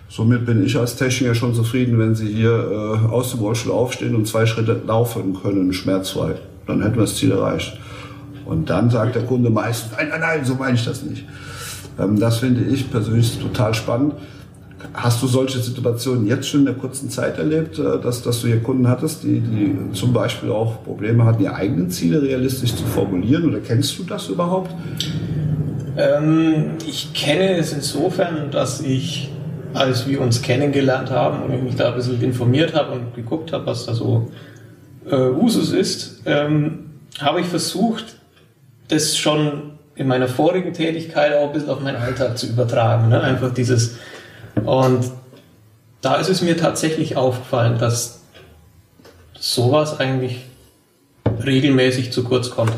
Somit 0.09 0.45
bin 0.45 0.63
ich 0.63 0.77
als 0.77 0.95
Techniker 0.95 1.33
schon 1.33 1.55
zufrieden, 1.55 1.97
wenn 1.97 2.13
Sie 2.13 2.27
hier 2.27 2.51
äh, 2.51 3.11
aus 3.11 3.31
dem 3.31 3.39
Rollstuhl 3.39 3.71
aufstehen 3.71 4.15
und 4.15 4.27
zwei 4.27 4.45
Schritte 4.45 4.79
laufen 4.85 5.35
können, 5.41 5.73
schmerzfrei. 5.73 6.35
Dann 6.67 6.83
hätten 6.83 6.95
wir 6.95 7.01
das 7.01 7.15
Ziel 7.15 7.31
erreicht. 7.31 7.79
Und 8.45 8.69
dann 8.69 8.89
sagt 8.89 9.15
der 9.15 9.23
Kunde 9.23 9.49
meistens, 9.49 9.93
nein, 9.97 10.09
nein, 10.09 10.19
nein, 10.19 10.45
so 10.45 10.55
meine 10.55 10.75
ich 10.75 10.85
das 10.85 11.03
nicht. 11.03 11.25
Ähm, 11.99 12.19
das 12.19 12.37
finde 12.37 12.63
ich 12.63 12.91
persönlich 12.91 13.39
total 13.39 13.73
spannend. 13.73 14.13
Hast 14.93 15.23
du 15.23 15.27
solche 15.27 15.59
Situationen 15.59 16.27
jetzt 16.27 16.47
schon 16.49 16.61
in 16.61 16.65
der 16.65 16.75
kurzen 16.75 17.09
Zeit 17.09 17.37
erlebt, 17.37 17.79
äh, 17.79 17.99
dass, 18.01 18.21
dass 18.21 18.41
du 18.41 18.47
hier 18.47 18.61
Kunden 18.61 18.87
hattest, 18.87 19.23
die, 19.23 19.39
die 19.39 19.91
zum 19.93 20.13
Beispiel 20.13 20.51
auch 20.51 20.83
Probleme 20.83 21.25
hatten, 21.25 21.43
ihre 21.43 21.55
eigenen 21.55 21.89
Ziele 21.89 22.21
realistisch 22.21 22.75
zu 22.75 22.83
formulieren? 22.83 23.45
Oder 23.45 23.59
kennst 23.59 23.97
du 23.97 24.03
das 24.03 24.27
überhaupt? 24.27 24.71
Ähm, 25.97 26.71
ich 26.87 27.13
kenne 27.13 27.55
es 27.57 27.71
insofern, 27.71 28.51
dass 28.51 28.81
ich, 28.81 29.29
als 29.73 30.07
wir 30.07 30.21
uns 30.21 30.41
kennengelernt 30.41 31.11
haben 31.11 31.43
und 31.43 31.53
ich 31.53 31.61
mich 31.61 31.75
da 31.75 31.89
ein 31.89 31.95
bisschen 31.95 32.21
informiert 32.21 32.73
habe 32.73 32.93
und 32.93 33.15
geguckt 33.15 33.53
habe, 33.53 33.67
was 33.67 33.85
da 33.85 33.93
so 33.93 34.31
äh, 35.09 35.15
Usus 35.15 35.71
ist, 35.71 36.21
ähm, 36.25 36.91
habe 37.19 37.41
ich 37.41 37.47
versucht, 37.47 38.17
das 38.87 39.17
schon 39.17 39.71
in 39.95 40.07
meiner 40.07 40.27
vorigen 40.27 40.73
Tätigkeit 40.73 41.33
auch 41.33 41.47
ein 41.47 41.53
bisschen 41.53 41.69
auf 41.69 41.79
meinen 41.79 41.97
Alltag 41.97 42.37
zu 42.37 42.47
übertragen. 42.47 43.09
Ne? 43.09 43.21
Einfach 43.21 43.53
dieses 43.53 43.97
und 44.65 45.11
da 46.01 46.15
ist 46.15 46.29
es 46.29 46.41
mir 46.41 46.57
tatsächlich 46.57 47.15
aufgefallen, 47.15 47.79
dass 47.79 48.21
sowas 49.39 49.99
eigentlich 49.99 50.41
regelmäßig 51.43 52.11
zu 52.11 52.23
kurz 52.23 52.49
kommt. 52.49 52.73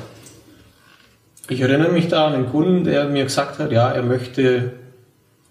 Ich 1.49 1.61
erinnere 1.61 1.91
mich 1.91 2.07
da 2.07 2.27
an 2.27 2.33
einen 2.33 2.49
Kunden, 2.49 2.85
der 2.85 3.05
mir 3.05 3.23
gesagt 3.23 3.59
hat, 3.59 3.71
ja, 3.71 3.91
er 3.91 4.03
möchte, 4.03 4.73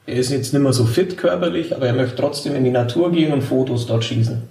er 0.07 0.15
ist 0.15 0.31
jetzt 0.31 0.53
nicht 0.53 0.63
mehr 0.63 0.73
so 0.73 0.85
fit 0.85 1.17
körperlich, 1.17 1.75
aber 1.75 1.87
er 1.87 1.93
möchte 1.93 2.17
trotzdem 2.17 2.57
in 2.57 2.65
die 2.65 2.71
Natur 2.71 3.13
gehen 3.13 3.33
und 3.33 3.43
Fotos 3.43 3.87
dort 3.87 4.05
schießen. 4.05 4.43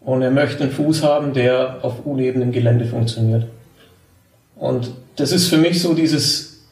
Und 0.00 0.22
er 0.22 0.30
möchte 0.30 0.62
einen 0.62 0.72
Fuß 0.72 1.02
haben, 1.02 1.32
der 1.32 1.78
auf 1.82 2.06
unebenem 2.06 2.52
Gelände 2.52 2.86
funktioniert. 2.86 3.46
Und 4.56 4.90
das 5.16 5.32
ist 5.32 5.48
für 5.48 5.58
mich 5.58 5.80
so 5.80 5.94
dieses 5.94 6.64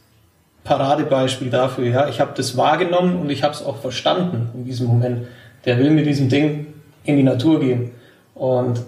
Paradebeispiel 0.64 1.50
dafür. 1.50 1.86
Ja, 1.86 2.08
ich 2.08 2.20
habe 2.20 2.32
das 2.34 2.56
wahrgenommen 2.56 3.16
und 3.16 3.30
ich 3.30 3.42
habe 3.42 3.54
es 3.54 3.62
auch 3.62 3.76
verstanden 3.76 4.48
in 4.54 4.64
diesem 4.64 4.86
Moment. 4.86 5.26
Der 5.66 5.78
will 5.78 5.90
mit 5.90 6.06
diesem 6.06 6.28
Ding 6.28 6.66
in 7.04 7.16
die 7.16 7.22
Natur 7.22 7.60
gehen 7.60 7.90
und 8.34 8.80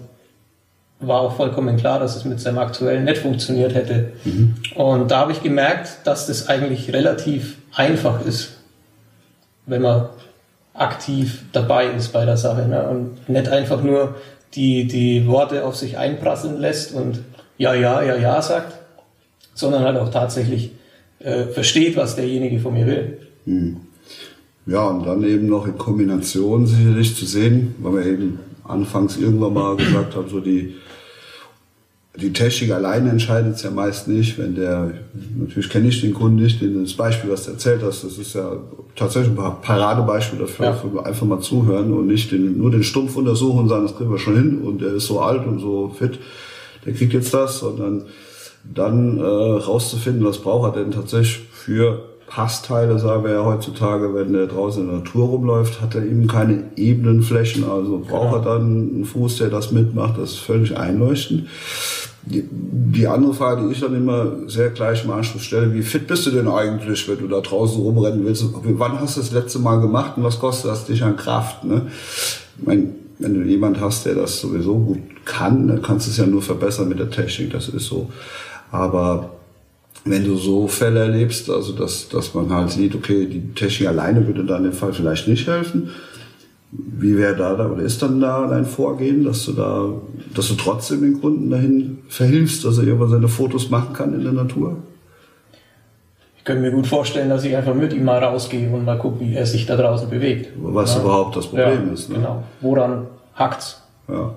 war 0.99 1.21
auch 1.21 1.35
vollkommen 1.35 1.77
klar, 1.77 1.99
dass 1.99 2.15
es 2.15 2.25
mit 2.25 2.39
seinem 2.39 2.57
aktuellen 2.57 3.03
nicht 3.03 3.19
funktioniert 3.19 3.75
hätte. 3.75 4.13
Mhm. 4.23 4.55
Und 4.75 5.11
da 5.11 5.19
habe 5.19 5.31
ich 5.31 5.43
gemerkt, 5.43 5.99
dass 6.05 6.25
das 6.25 6.49
eigentlich 6.49 6.91
relativ 6.91 7.57
einfach 7.73 8.25
ist, 8.25 8.57
wenn 9.67 9.83
man 9.83 10.09
aktiv 10.73 11.43
dabei 11.51 11.87
ist 11.87 12.09
bei 12.09 12.25
der 12.25 12.37
Sache 12.37 12.67
ne? 12.67 12.87
und 12.87 13.29
nicht 13.29 13.47
einfach 13.47 13.83
nur 13.83 14.15
die, 14.55 14.87
die 14.87 15.27
Worte 15.27 15.65
auf 15.65 15.75
sich 15.75 15.97
einprasseln 15.97 16.59
lässt 16.59 16.93
und 16.93 17.23
ja, 17.57 17.73
ja, 17.73 18.01
ja, 18.01 18.15
ja 18.15 18.41
sagt, 18.41 18.73
sondern 19.57 19.83
halt 19.83 19.97
auch 19.97 20.09
tatsächlich 20.09 20.71
äh, 21.19 21.45
versteht, 21.45 21.97
was 21.97 22.15
derjenige 22.15 22.59
von 22.59 22.73
mir 22.73 22.85
will. 22.85 23.17
Hm. 23.45 23.77
Ja, 24.67 24.87
und 24.87 25.05
dann 25.05 25.23
eben 25.23 25.47
noch 25.47 25.65
in 25.65 25.77
Kombination 25.77 26.67
sicherlich 26.67 27.15
zu 27.15 27.25
sehen, 27.25 27.75
weil 27.79 27.93
wir 27.95 28.05
eben 28.05 28.39
anfangs 28.63 29.17
irgendwann 29.17 29.53
mal 29.53 29.75
gesagt 29.77 30.15
haben, 30.15 30.29
so 30.29 30.39
die, 30.39 30.75
die 32.15 32.33
Technik 32.33 32.71
alleine 32.71 33.09
entscheidet 33.09 33.55
es 33.55 33.63
ja 33.63 33.71
meist 33.71 34.07
nicht, 34.07 34.37
wenn 34.37 34.55
der, 34.55 34.91
natürlich 35.37 35.69
kenne 35.69 35.87
ich 35.87 36.01
den 36.01 36.13
Kunden 36.13 36.43
nicht, 36.43 36.61
das 36.61 36.93
Beispiel, 36.93 37.31
was 37.31 37.45
du 37.45 37.51
erzählt 37.51 37.81
hast, 37.83 38.03
das 38.03 38.17
ist 38.17 38.35
ja 38.35 38.57
tatsächlich 38.95 39.31
ein 39.37 39.55
Paradebeispiel 39.61 40.39
dafür, 40.39 40.65
ja. 40.65 41.01
einfach 41.03 41.25
mal 41.25 41.39
zuhören 41.39 41.93
und 41.93 42.05
nicht 42.07 42.31
den, 42.31 42.57
nur 42.57 42.69
den 42.69 42.83
Stumpf 42.83 43.15
untersuchen 43.15 43.61
und 43.61 43.69
sagen, 43.69 43.83
das 43.83 43.95
kriegen 43.95 44.11
wir 44.11 44.19
schon 44.19 44.35
hin 44.35 44.61
und 44.61 44.81
der 44.81 44.93
ist 44.93 45.07
so 45.07 45.21
alt 45.21 45.47
und 45.47 45.59
so 45.59 45.95
fit, 45.97 46.19
der 46.85 46.93
kriegt 46.93 47.13
jetzt 47.13 47.33
das, 47.33 47.59
sondern 47.59 48.05
dann 48.73 49.17
äh, 49.17 49.23
rauszufinden, 49.23 50.25
was 50.25 50.39
braucht 50.39 50.75
er 50.75 50.83
denn 50.83 50.91
tatsächlich 50.91 51.47
für 51.51 52.03
Passteile, 52.27 52.99
sagen 52.99 53.23
wir 53.23 53.31
ja 53.31 53.45
heutzutage, 53.45 54.13
wenn 54.13 54.33
der 54.33 54.47
draußen 54.47 54.83
in 54.83 54.89
der 54.89 54.97
Natur 54.97 55.27
rumläuft, 55.27 55.81
hat 55.81 55.95
er 55.95 56.03
eben 56.03 56.27
keine 56.27 56.65
ebenen 56.75 57.23
Flächen, 57.23 57.63
also 57.63 57.99
braucht 57.99 58.33
genau. 58.33 58.35
er 58.35 58.41
dann 58.41 58.61
einen 58.61 59.05
Fuß, 59.05 59.37
der 59.37 59.49
das 59.49 59.71
mitmacht, 59.71 60.17
das 60.17 60.31
ist 60.31 60.39
völlig 60.39 60.77
einleuchtend. 60.77 61.47
Die, 62.25 62.43
die 62.51 63.07
andere 63.07 63.33
Frage, 63.33 63.65
die 63.65 63.71
ich 63.71 63.79
dann 63.79 63.95
immer 63.95 64.49
sehr 64.49 64.71
gleich 64.71 65.05
im 65.05 65.11
Anschluss 65.11 65.43
stelle, 65.43 65.73
wie 65.73 65.81
fit 65.81 66.07
bist 66.07 66.25
du 66.25 66.31
denn 66.31 66.49
eigentlich, 66.49 67.07
wenn 67.07 67.19
du 67.19 67.29
da 67.29 67.39
draußen 67.39 67.81
rumrennen 67.81 68.25
willst? 68.25 68.45
Wann 68.51 68.99
hast 68.99 69.15
du 69.15 69.21
das 69.21 69.31
letzte 69.31 69.59
Mal 69.59 69.79
gemacht 69.79 70.17
und 70.17 70.23
was 70.23 70.37
kostet 70.37 70.69
das 70.69 70.85
dich 70.85 71.03
an 71.03 71.15
Kraft? 71.15 71.63
Ne? 71.63 71.83
Ich 72.59 72.67
mein, 72.67 72.95
wenn 73.19 73.33
du 73.33 73.49
jemand 73.49 73.79
hast, 73.79 74.05
der 74.05 74.15
das 74.15 74.41
sowieso 74.41 74.75
gut 74.77 74.99
kann, 75.23 75.69
dann 75.69 75.81
kannst 75.81 76.07
du 76.07 76.11
es 76.11 76.17
ja 76.17 76.25
nur 76.25 76.41
verbessern 76.41 76.89
mit 76.89 76.99
der 76.99 77.09
Technik, 77.09 77.51
das 77.51 77.69
ist 77.69 77.85
so. 77.85 78.09
Aber 78.71 79.37
wenn 80.05 80.25
du 80.25 80.35
so 80.35 80.67
Fälle 80.67 80.99
erlebst, 81.01 81.49
also 81.49 81.73
dass, 81.73 82.09
dass 82.09 82.33
man 82.33 82.51
halt 82.51 82.71
sieht, 82.71 82.95
okay, 82.95 83.25
die 83.25 83.53
Technik 83.53 83.89
alleine 83.89 84.25
würde 84.25 84.45
dann 84.45 84.65
im 84.65 84.73
Fall 84.73 84.93
vielleicht 84.93 85.27
nicht 85.27 85.47
helfen. 85.47 85.91
Wie 86.71 87.17
wäre 87.17 87.35
da, 87.35 87.53
oder 87.53 87.81
ist 87.81 88.01
dann 88.01 88.19
da 88.19 88.45
dein 88.47 88.65
Vorgehen, 88.65 89.23
dass 89.23 89.45
du 89.45 89.53
da, 89.53 89.89
dass 90.33 90.49
du 90.49 90.55
trotzdem 90.55 91.01
den 91.01 91.21
Kunden 91.21 91.49
dahin 91.49 91.99
verhilfst, 92.09 92.65
dass 92.65 92.77
er 92.77 92.83
irgendwann 92.83 93.09
seine 93.09 93.27
Fotos 93.29 93.69
machen 93.69 93.93
kann 93.93 94.13
in 94.13 94.23
der 94.23 94.33
Natur? 94.33 94.77
Ich 96.37 96.43
könnte 96.43 96.61
mir 96.61 96.71
gut 96.71 96.87
vorstellen, 96.87 97.29
dass 97.29 97.43
ich 97.45 97.55
einfach 97.55 97.73
mit 97.73 97.93
ihm 97.93 98.03
mal 98.03 98.21
rausgehe 98.21 98.69
und 98.69 98.85
mal 98.85 98.97
gucke, 98.97 99.21
wie 99.21 99.33
er 99.33 99.45
sich 99.45 99.65
da 99.65 99.75
draußen 99.77 100.09
bewegt. 100.09 100.49
Was 100.57 100.95
ja. 100.95 101.01
überhaupt 101.01 101.35
das 101.35 101.47
Problem 101.47 101.87
ja, 101.87 101.93
ist. 101.93 102.09
Ne? 102.09 102.15
Genau. 102.15 102.43
Woran 102.61 103.07
hackt's? 103.35 103.81
Ja. 104.07 104.35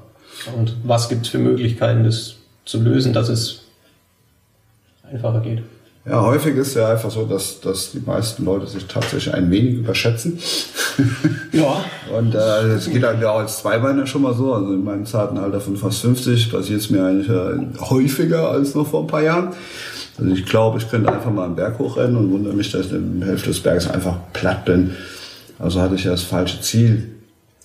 Und 0.57 0.77
was 0.85 1.09
gibt 1.09 1.27
es 1.27 1.29
für 1.29 1.39
Möglichkeiten, 1.39 2.05
das 2.05 2.37
zu 2.65 2.81
lösen, 2.81 3.13
dass 3.13 3.29
es 3.29 3.65
einfacher 5.13 5.41
geht. 5.41 5.63
Ja, 6.07 6.23
häufig 6.23 6.57
ist 6.57 6.75
ja 6.75 6.89
einfach 6.89 7.11
so, 7.11 7.27
dass, 7.27 7.61
dass 7.61 7.93
die 7.93 8.01
meisten 8.01 8.45
Leute 8.47 8.67
sich 8.67 8.87
tatsächlich 8.87 9.35
ein 9.35 9.51
wenig 9.51 9.75
überschätzen. 9.75 10.39
Ja. 11.53 11.85
Und 12.17 12.33
äh, 12.33 12.75
es 12.75 12.89
geht 12.89 13.03
halt 13.03 13.21
ja 13.21 13.33
auch 13.33 13.41
als 13.41 13.59
Zweibeiner 13.59 14.07
schon 14.07 14.23
mal 14.23 14.35
so. 14.35 14.55
Also 14.55 14.73
in 14.73 14.85
meinem 14.85 15.05
zarten 15.05 15.37
Alter 15.37 15.61
von 15.61 15.77
fast 15.77 16.01
50 16.03 16.53
passiert 16.53 16.81
es 16.81 16.91
mir 16.91 17.05
eigentlich 17.05 17.29
äh, 17.29 17.81
häufiger 17.81 18.51
als 18.51 18.77
noch 18.77 18.87
vor 18.87 19.01
ein 19.01 19.07
paar 19.09 19.23
Jahren. 19.23 19.49
Also 20.17 20.33
ich 20.33 20.47
glaube, 20.47 20.79
ich 20.79 20.89
könnte 20.89 21.13
einfach 21.13 21.33
mal 21.33 21.47
einen 21.47 21.57
Berg 21.57 21.81
hochrennen 21.81 22.17
und 22.17 22.31
wundere 22.31 22.55
mich, 22.55 22.71
dass 22.71 22.87
ich 22.87 22.93
in 22.93 23.19
der 23.19 23.31
Hälfte 23.31 23.49
des 23.49 23.61
Berges 23.61 23.91
einfach 23.91 24.17
platt 24.33 24.65
bin. 24.65 24.95
Also 25.59 25.81
hatte 25.81 25.97
ich 25.97 26.05
ja 26.05 26.13
das 26.13 26.23
falsche 26.23 26.61
Ziel. 26.61 27.20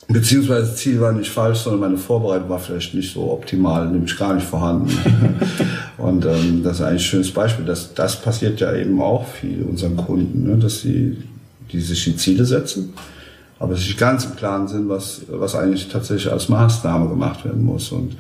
Beziehungsweise 0.08 0.68
das 0.68 0.76
Ziel 0.78 1.02
war 1.02 1.12
nicht 1.12 1.32
falsch, 1.32 1.60
sondern 1.60 1.92
meine 1.92 1.98
Vorbereitung 1.98 2.50
war 2.50 2.60
vielleicht 2.60 2.94
nicht 2.94 3.12
so 3.12 3.32
optimal, 3.32 3.88
nämlich 3.88 4.16
gar 4.18 4.36
nicht 4.36 4.46
vorhanden. 4.46 4.96
und 5.98 6.26
ähm, 6.26 6.62
das 6.64 6.76
ist 6.76 6.82
eigentlich 6.82 7.02
ein 7.02 7.06
schönes 7.06 7.32
Beispiel. 7.32 7.66
Das, 7.66 7.94
das 7.96 8.22
passiert 8.22 8.60
ja 8.60 8.74
eben 8.76 9.02
auch 9.02 9.28
viel 9.28 9.64
unseren 9.64 9.98
Kunden, 9.98 10.48
ne? 10.48 10.58
dass 10.58 10.82
sie 10.82 11.18
die 11.72 11.82
sich 11.82 12.04
die 12.04 12.16
Ziele 12.16 12.46
setzen, 12.46 12.94
aber 13.58 13.76
sich 13.76 13.98
ganz 13.98 14.26
im 14.26 14.36
Klaren 14.36 14.68
sind, 14.68 14.90
was, 14.90 15.22
was 15.28 15.56
eigentlich 15.56 15.88
tatsächlich 15.88 16.32
als 16.32 16.50
Maßnahme 16.50 17.10
gemacht 17.10 17.44
werden 17.44 17.64
muss. 17.64 17.92
Und 17.92 18.16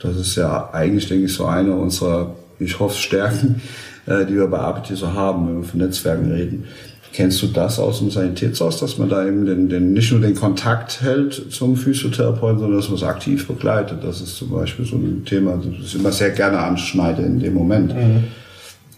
das 0.00 0.16
ist 0.16 0.34
ja 0.36 0.70
eigentlich, 0.72 1.08
denke 1.08 1.26
ich, 1.26 1.32
so 1.32 1.46
eine 1.46 1.72
unserer, 1.74 2.34
ich 2.58 2.80
hoffe, 2.80 2.96
Stärken, 2.96 3.62
äh, 4.06 4.26
die 4.26 4.34
wir 4.34 4.48
bei 4.48 4.58
APT 4.58 4.96
so 4.96 5.12
haben, 5.12 5.48
wenn 5.48 5.62
wir 5.62 5.68
von 5.68 5.80
Netzwerken 5.80 6.32
reden 6.32 6.64
Kennst 7.12 7.42
du 7.42 7.48
das 7.48 7.78
aus 7.80 7.98
dem 7.98 8.10
Sanitätshaus, 8.10 8.78
dass 8.78 8.96
man 8.98 9.08
da 9.08 9.26
eben 9.26 9.44
den, 9.44 9.68
den, 9.68 9.92
nicht 9.94 10.12
nur 10.12 10.20
den 10.20 10.36
Kontakt 10.36 11.02
hält 11.02 11.52
zum 11.52 11.76
Physiotherapeuten, 11.76 12.60
sondern 12.60 12.78
dass 12.78 12.88
man 12.88 12.98
es 12.98 13.02
aktiv 13.02 13.48
begleitet? 13.48 14.04
Das 14.04 14.20
ist 14.20 14.36
zum 14.36 14.50
Beispiel 14.50 14.84
so 14.84 14.96
ein 14.96 15.24
Thema, 15.24 15.56
das 15.56 15.86
ich 15.86 15.94
immer 15.96 16.12
sehr 16.12 16.30
gerne 16.30 16.58
anschneide 16.60 17.22
in 17.22 17.40
dem 17.40 17.54
Moment. 17.54 17.94
Mhm. 17.94 18.24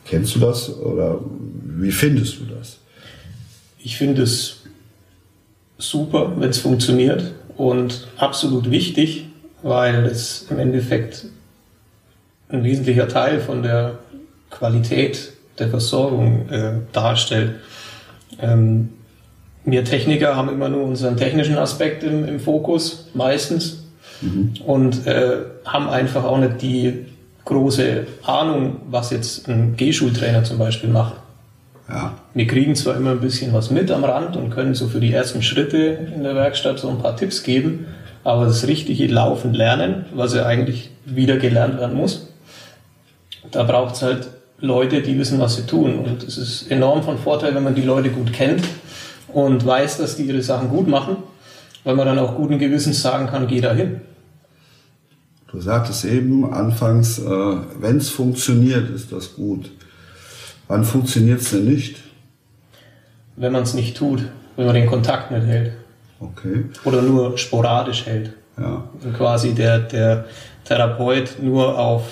Kennst 0.05 0.35
du 0.35 0.41
das 0.41 0.77
oder 0.77 1.21
wie 1.65 1.91
findest 1.91 2.41
du 2.41 2.45
das? 2.45 2.79
Ich 3.79 3.97
finde 3.97 4.23
es 4.23 4.59
super, 5.79 6.33
wenn 6.37 6.51
es 6.51 6.59
funktioniert 6.59 7.33
und 7.57 8.09
absolut 8.19 8.71
wichtig, 8.71 9.27
weil 9.63 10.05
es 10.05 10.47
im 10.51 10.59
Endeffekt 10.59 11.27
ein 12.51 12.63
wesentlicher 12.63 13.09
Teil 13.09 13.41
von 13.41 13.63
der 13.63 13.99
Qualität 14.51 15.33
der 15.59 15.69
Versorgung 15.69 16.49
äh, 16.51 16.75
darstellt. 16.93 17.55
Ähm, 18.41 18.91
wir 19.65 19.85
Techniker 19.85 20.37
haben 20.37 20.49
immer 20.49 20.69
nur 20.69 20.85
unseren 20.85 21.17
technischen 21.17 21.57
Aspekt 21.57 22.03
im, 22.03 22.25
im 22.27 22.41
Fokus, 22.41 23.11
meistens. 23.15 23.85
Mhm. 24.21 24.55
Und 24.67 25.07
äh, 25.07 25.39
haben 25.65 25.89
einfach 25.89 26.25
auch 26.25 26.39
nicht 26.39 26.63
die 26.63 27.07
große 27.45 28.07
Ahnung, 28.25 28.77
was 28.89 29.11
jetzt 29.11 29.49
ein 29.49 29.77
G-Schultrainer 29.77 30.45
zum 30.45 30.59
Beispiel 30.59 30.91
macht. 30.91 31.15
Ja. 31.89 32.15
Wir 32.35 32.47
kriegen 32.47 32.75
zwar 32.75 32.97
immer 32.97 33.11
ein 33.11 33.21
bisschen 33.21 33.53
was 33.53 33.71
mit 33.71 33.91
am 33.91 34.05
Rand 34.05 34.37
und 34.37 34.51
können 34.51 34.75
so 34.75 34.89
für 34.89 35.01
die 35.01 35.13
ersten 35.13 35.43
Schritte 35.43 35.79
in 36.15 36.23
der 36.23 36.35
Werkstatt 36.35 36.79
so 36.79 36.89
ein 36.89 36.99
paar 36.99 37.17
Tipps 37.17 37.43
geben, 37.43 37.87
aber 38.25 38.47
das 38.47 38.67
richtige 38.67 39.07
Laufen 39.09 39.53
lernen, 39.53 40.07
was 40.15 40.35
ja 40.35 40.47
eigentlich 40.47 40.91
wieder 41.05 41.37
gelernt 41.37 41.79
werden 41.79 41.97
muss, 41.97 42.29
da 43.51 43.65
braucht 43.65 43.97
es 43.97 44.03
halt 44.03 44.29
Leute, 44.63 45.03
die 45.03 45.19
wissen, 45.19 45.41
was 45.41 45.57
sie 45.57 45.67
tun. 45.67 45.99
Und 45.99 46.23
es 46.23 46.39
ist 46.39 46.71
enorm 46.71 47.03
von 47.03 47.19
Vorteil, 47.19 47.53
wenn 47.55 47.65
man 47.65 47.75
die 47.75 47.83
Leute 47.83 48.11
gut 48.11 48.33
kennt 48.33 48.63
und 49.27 49.67
weiß, 49.67 49.99
dass 49.99 50.17
die 50.17 50.23
ihre 50.23 50.41
Sachen 50.41 50.69
gut 50.69 50.87
machen, 50.87 51.17
weil 51.83 51.97
man 51.97 52.07
dann 52.07 52.19
auch 52.21 52.37
guten 52.37 52.61
Gewissens 52.61 53.03
sagen 53.03 53.27
kann, 53.27 53.49
geh 53.49 53.61
da 53.61 53.75
hin. 53.75 54.01
Du 55.51 55.61
sagtest 55.61 56.05
eben 56.05 56.51
anfangs, 56.51 57.19
äh, 57.19 57.25
wenn 57.81 57.97
es 57.97 58.09
funktioniert, 58.09 58.89
ist 58.89 59.11
das 59.11 59.35
gut. 59.35 59.71
Wann 60.69 60.85
funktioniert 60.85 61.41
es 61.41 61.51
denn 61.51 61.65
nicht? 61.65 61.97
Wenn 63.35 63.53
man 63.53 63.65
es 63.65 63.75
nicht 63.75 63.97
tut, 63.97 64.25
wenn 64.57 64.67
man 64.67 64.77
den 64.77 64.87
Kontakt 64.87 65.33
nicht 65.33 65.47
hält. 65.47 65.73
Okay. 66.21 66.67
Oder 66.85 67.03
nur 67.03 67.37
sporadisch 67.37 68.07
hält. 68.07 68.33
Ja. 68.57 68.85
Und 69.03 69.13
quasi 69.15 69.55
der, 69.55 69.81
der 69.81 70.27
Therapeut 70.65 71.43
nur 71.43 71.77
auf 71.77 72.05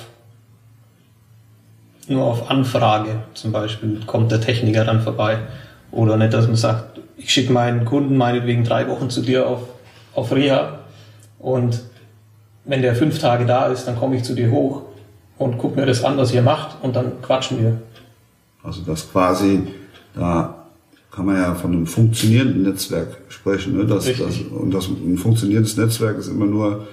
nur 2.10 2.24
auf 2.24 2.50
Anfrage 2.50 3.22
zum 3.34 3.52
Beispiel 3.52 4.00
kommt 4.06 4.30
der 4.32 4.40
Techniker 4.40 4.84
dann 4.84 5.00
vorbei. 5.00 5.38
Oder 5.90 6.16
nicht, 6.16 6.32
dass 6.32 6.46
man 6.46 6.56
sagt, 6.56 7.00
ich 7.16 7.30
schicke 7.32 7.52
meinen 7.52 7.84
Kunden 7.84 8.16
meinetwegen 8.16 8.64
drei 8.64 8.88
Wochen 8.88 9.10
zu 9.10 9.22
dir 9.22 9.46
auf, 9.46 9.62
auf 10.14 10.32
Reha 10.32 10.80
und 11.38 11.82
wenn 12.64 12.82
der 12.82 12.94
fünf 12.94 13.18
Tage 13.18 13.46
da 13.46 13.66
ist, 13.66 13.86
dann 13.86 13.96
komme 13.96 14.16
ich 14.16 14.22
zu 14.22 14.34
dir 14.34 14.50
hoch 14.50 14.82
und 15.38 15.58
guck 15.58 15.76
mir 15.76 15.86
das 15.86 16.04
an, 16.04 16.16
was 16.16 16.32
ihr 16.32 16.42
macht 16.42 16.76
und 16.82 16.94
dann 16.94 17.22
quatschen 17.22 17.62
wir. 17.62 17.80
Also 18.62 18.82
das 18.82 19.10
quasi, 19.10 19.62
da 20.14 20.66
kann 21.10 21.26
man 21.26 21.36
ja 21.36 21.54
von 21.54 21.72
einem 21.72 21.86
funktionierenden 21.86 22.62
Netzwerk 22.62 23.16
sprechen. 23.28 23.76
Ne? 23.76 23.86
Das, 23.86 24.04
das, 24.04 24.40
und 24.50 24.72
das, 24.72 24.88
ein 24.88 25.16
funktionierendes 25.16 25.76
Netzwerk 25.76 26.18
ist 26.18 26.28
immer 26.28 26.46
nur 26.46 26.86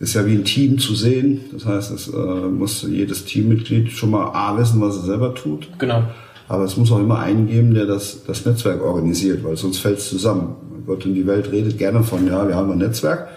ist 0.00 0.14
ja 0.14 0.26
wie 0.26 0.34
ein 0.34 0.44
Team 0.44 0.78
zu 0.78 0.94
sehen. 0.94 1.42
Das 1.52 1.66
heißt, 1.66 1.92
es 1.92 2.08
äh, 2.08 2.16
muss 2.16 2.82
jedes 2.88 3.26
Teammitglied 3.26 3.92
schon 3.92 4.10
mal 4.10 4.32
A 4.32 4.58
wissen, 4.58 4.80
was 4.80 4.96
er 4.96 5.02
selber 5.02 5.34
tut. 5.34 5.68
Genau. 5.78 6.02
Aber 6.48 6.64
es 6.64 6.76
muss 6.76 6.90
auch 6.90 6.98
immer 6.98 7.20
einen 7.20 7.46
geben, 7.46 7.74
der 7.74 7.86
das, 7.86 8.24
das 8.26 8.44
Netzwerk 8.44 8.82
organisiert, 8.82 9.44
weil 9.44 9.56
sonst 9.56 9.78
fällt 9.78 9.98
es 9.98 10.08
zusammen. 10.08 10.56
Gott 10.86 11.04
und 11.04 11.14
die 11.14 11.26
Welt 11.26 11.52
redet 11.52 11.78
gerne 11.78 12.02
von, 12.02 12.26
ja, 12.26 12.48
wir 12.48 12.56
haben 12.56 12.72
ein 12.72 12.78
Netzwerk. 12.78 13.28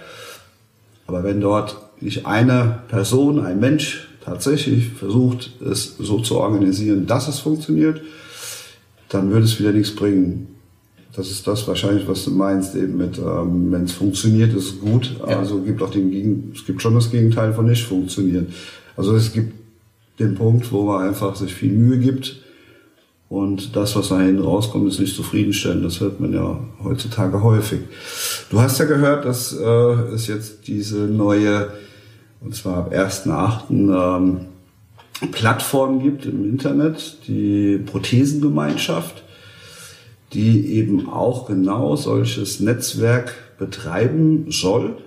Aber 1.06 1.24
wenn 1.24 1.42
dort 1.42 1.76
nicht 2.00 2.26
eine 2.26 2.80
Person, 2.88 3.46
ein 3.46 3.60
Mensch 3.60 4.08
tatsächlich 4.24 4.88
versucht, 4.88 5.52
es 5.62 5.98
so 6.00 6.20
zu 6.20 6.38
organisieren, 6.38 7.06
dass 7.06 7.28
es 7.28 7.40
funktioniert, 7.40 8.02
dann 9.10 9.32
würde 9.32 9.46
es 9.46 9.60
wieder 9.60 9.74
nichts 9.74 9.94
bringen. 9.94 10.53
Das 11.16 11.30
ist 11.30 11.46
das 11.46 11.68
wahrscheinlich, 11.68 12.08
was 12.08 12.26
du 12.26 12.32
meinst, 12.32 12.76
eben 12.76 12.98
mit, 12.98 13.20
ähm, 13.20 13.72
wenn 13.72 13.84
es 13.84 13.92
funktioniert, 13.92 14.54
ist 14.54 14.66
es 14.66 14.80
gut. 14.80 15.16
Ja. 15.20 15.40
Also 15.40 15.62
gibt 15.62 15.82
auch 15.82 15.92
den 15.92 16.10
Gegen 16.10 16.52
es 16.56 16.66
gibt 16.66 16.82
schon 16.82 16.96
das 16.96 17.12
Gegenteil 17.12 17.54
von 17.54 17.66
nicht 17.66 17.86
funktionieren. 17.86 18.48
Also 18.98 19.16
es 19.16 19.32
gibt 19.32 19.54
den 20.20 20.36
Punkt, 20.36 20.72
wo 20.72 20.84
man 20.84 21.08
einfach 21.08 21.36
sich 21.36 21.54
viel 21.54 21.72
Mühe 21.72 22.00
gibt 22.00 22.44
und 23.34 23.76
das, 23.76 23.96
was 23.96 24.12
nach 24.12 24.20
hinten 24.20 24.44
rauskommt, 24.44 24.88
ist 24.88 25.00
nicht 25.00 25.16
zufriedenstellend. 25.16 25.84
Das 25.84 26.00
hört 26.00 26.20
man 26.20 26.34
ja 26.34 26.60
heutzutage 26.84 27.42
häufig. 27.42 27.80
Du 28.52 28.62
hast 28.62 28.78
ja 28.78 28.86
gehört, 28.86 29.26
dass 29.26 29.54
äh, 29.54 29.66
es 30.14 30.28
jetzt 30.28 30.68
diese 30.68 30.98
neue, 30.98 31.70
und 32.42 32.54
zwar 32.54 32.78
ab 32.78 32.94
1.8. 32.94 33.72
Ähm, 33.72 34.42
Plattform 35.32 36.04
gibt 36.04 36.28
im 36.28 36.44
Internet, 36.44 37.18
die 37.28 37.80
Prothesengemeinschaft, 37.84 39.23
die 40.34 40.74
eben 40.74 41.10
auch 41.10 41.48
genau 41.48 41.96
solches 41.96 42.60
Netzwerk 42.60 43.34
betreiben 43.58 44.48
soll. 44.50 44.98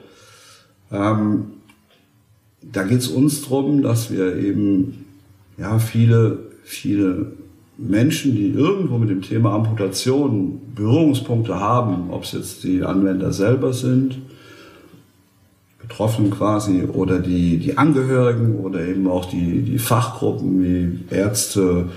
Ähm, 0.91 1.53
da 2.63 2.83
geht 2.83 3.01
es 3.01 3.09
uns 3.09 3.43
darum, 3.43 3.83
dass 3.83 4.11
wir 4.11 4.37
eben 4.37 5.05
ja 5.59 5.79
viele, 5.79 6.39
viele 6.65 7.33
Menschen, 7.79 8.35
die 8.35 8.51
irgendwo 8.51 8.99
mit 8.99 9.11
dem 9.11 9.23
Thema 9.23 9.55
Amputation 9.55 10.61
Berührungspunkte 10.75 11.59
haben, 11.61 12.11
ob 12.11 12.25
es 12.25 12.33
jetzt 12.33 12.65
die 12.65 12.83
Anwender 12.83 13.33
selber 13.33 13.73
sind, 13.73 14.19
Betroffenen 15.81 16.31
quasi, 16.31 16.83
oder 16.83 17.19
die, 17.19 17.59
die 17.59 17.79
Angehörigen 17.79 18.57
oder 18.57 18.81
eben 18.81 19.07
auch 19.07 19.27
die, 19.27 19.63
die 19.63 19.79
Fachgruppen 19.79 20.63
wie 20.63 21.15
Ärzte, 21.15 21.91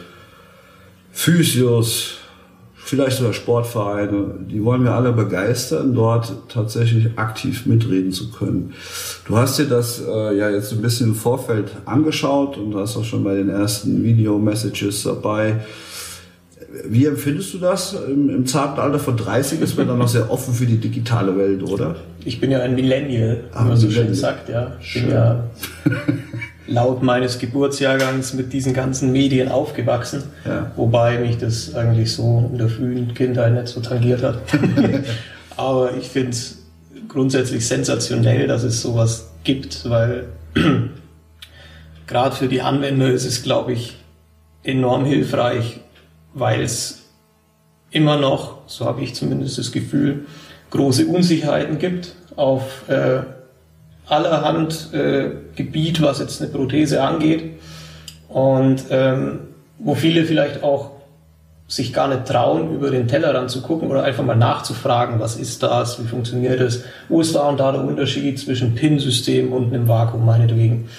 Physios, 1.11 2.18
vielleicht 2.89 3.17
sogar 3.17 3.33
Sportvereine, 3.33 4.33
die 4.49 4.63
wollen 4.63 4.83
wir 4.83 4.93
alle 4.93 5.11
begeistern, 5.11 5.93
dort 5.93 6.33
tatsächlich 6.49 7.17
aktiv 7.17 7.67
mitreden 7.67 8.11
zu 8.11 8.31
können. 8.31 8.73
Du 9.27 9.37
hast 9.37 9.59
dir 9.59 9.65
das 9.65 10.01
äh, 10.01 10.35
ja 10.35 10.49
jetzt 10.49 10.71
ein 10.71 10.81
bisschen 10.81 11.09
im 11.09 11.15
Vorfeld 11.15 11.69
angeschaut 11.85 12.57
und 12.57 12.73
hast 12.73 12.97
auch 12.97 13.03
schon 13.03 13.23
bei 13.23 13.35
den 13.35 13.49
ersten 13.49 14.03
Video-Messages 14.03 15.03
dabei. 15.03 15.57
Wie 16.83 17.05
empfindest 17.05 17.53
du 17.53 17.59
das? 17.59 17.93
Im, 17.93 18.29
Im 18.29 18.47
zarten 18.47 18.79
Alter 18.79 18.97
von 18.97 19.15
30 19.15 19.61
ist 19.61 19.77
man 19.77 19.87
dann 19.87 19.99
noch 19.99 20.07
sehr 20.07 20.31
offen 20.31 20.55
für 20.55 20.65
die 20.65 20.77
digitale 20.77 21.37
Welt, 21.37 21.61
oder? 21.61 21.95
Ich 22.25 22.39
bin 22.39 22.49
ja 22.49 22.59
ein 22.61 22.73
Millennial, 22.73 23.43
wie 23.51 23.55
ah, 23.55 23.65
man 23.65 23.77
so 23.77 23.91
schön 23.91 24.15
sagt, 24.15 24.49
ja. 24.49 24.77
Ich 24.81 24.95
bin 24.95 25.11
ja 25.11 25.43
laut 26.69 27.01
meines 27.03 27.39
Geburtsjahrgangs 27.39 28.33
mit 28.33 28.53
diesen 28.53 28.73
ganzen 28.73 29.11
Medien 29.11 29.49
aufgewachsen, 29.49 30.23
ja. 30.45 30.71
wobei 30.75 31.17
mich 31.19 31.37
das 31.37 31.73
eigentlich 31.75 32.13
so 32.13 32.49
in 32.51 32.57
der 32.57 32.69
frühen 32.69 33.13
Kindheit 33.13 33.53
nicht 33.53 33.67
so 33.67 33.81
tangiert 33.81 34.23
hat. 34.23 34.39
Aber 35.57 35.95
ich 35.97 36.07
finde 36.07 36.31
es 36.31 36.59
grundsätzlich 37.07 37.67
sensationell, 37.67 38.47
dass 38.47 38.63
es 38.63 38.81
sowas 38.81 39.31
gibt, 39.43 39.89
weil 39.89 40.25
gerade 42.07 42.35
für 42.35 42.47
die 42.47 42.61
Anwender 42.61 43.11
ist 43.11 43.25
es, 43.25 43.43
glaube 43.43 43.73
ich, 43.73 43.97
enorm 44.63 45.05
hilfreich, 45.05 45.79
weil 46.33 46.61
es 46.61 47.01
immer 47.91 48.17
noch, 48.17 48.59
so 48.67 48.85
habe 48.85 49.01
ich 49.01 49.15
zumindest 49.15 49.57
das 49.57 49.71
Gefühl, 49.71 50.25
große 50.69 51.07
Unsicherheiten 51.07 51.79
gibt 51.79 52.15
auf 52.35 52.87
äh, 52.87 53.21
allerhand 54.09 54.93
äh, 54.93 55.31
Gebiet, 55.55 56.01
was 56.01 56.19
jetzt 56.19 56.41
eine 56.41 56.51
Prothese 56.51 57.01
angeht. 57.03 57.59
Und 58.27 58.85
ähm, 58.89 59.39
wo 59.79 59.95
viele 59.95 60.25
vielleicht 60.25 60.63
auch 60.63 60.91
sich 61.67 61.93
gar 61.93 62.07
nicht 62.07 62.25
trauen, 62.25 62.73
über 62.73 62.89
den 62.89 63.07
Tellerrand 63.07 63.51
zu 63.51 63.61
gucken 63.61 63.89
oder 63.89 64.03
einfach 64.03 64.23
mal 64.23 64.35
nachzufragen, 64.35 65.19
was 65.19 65.35
ist 65.35 65.61
das, 65.61 66.03
wie 66.03 66.07
funktioniert 66.07 66.59
das, 66.59 66.83
wo 67.09 67.21
ist 67.21 67.35
da 67.35 67.47
und 67.47 67.59
da 67.59 67.71
der 67.71 67.83
Unterschied 67.83 68.39
zwischen 68.39 68.73
PIN-System 68.73 69.53
und 69.53 69.71
einem 69.71 69.87
Vakuum 69.87 70.25
meinetwegen. 70.25 70.89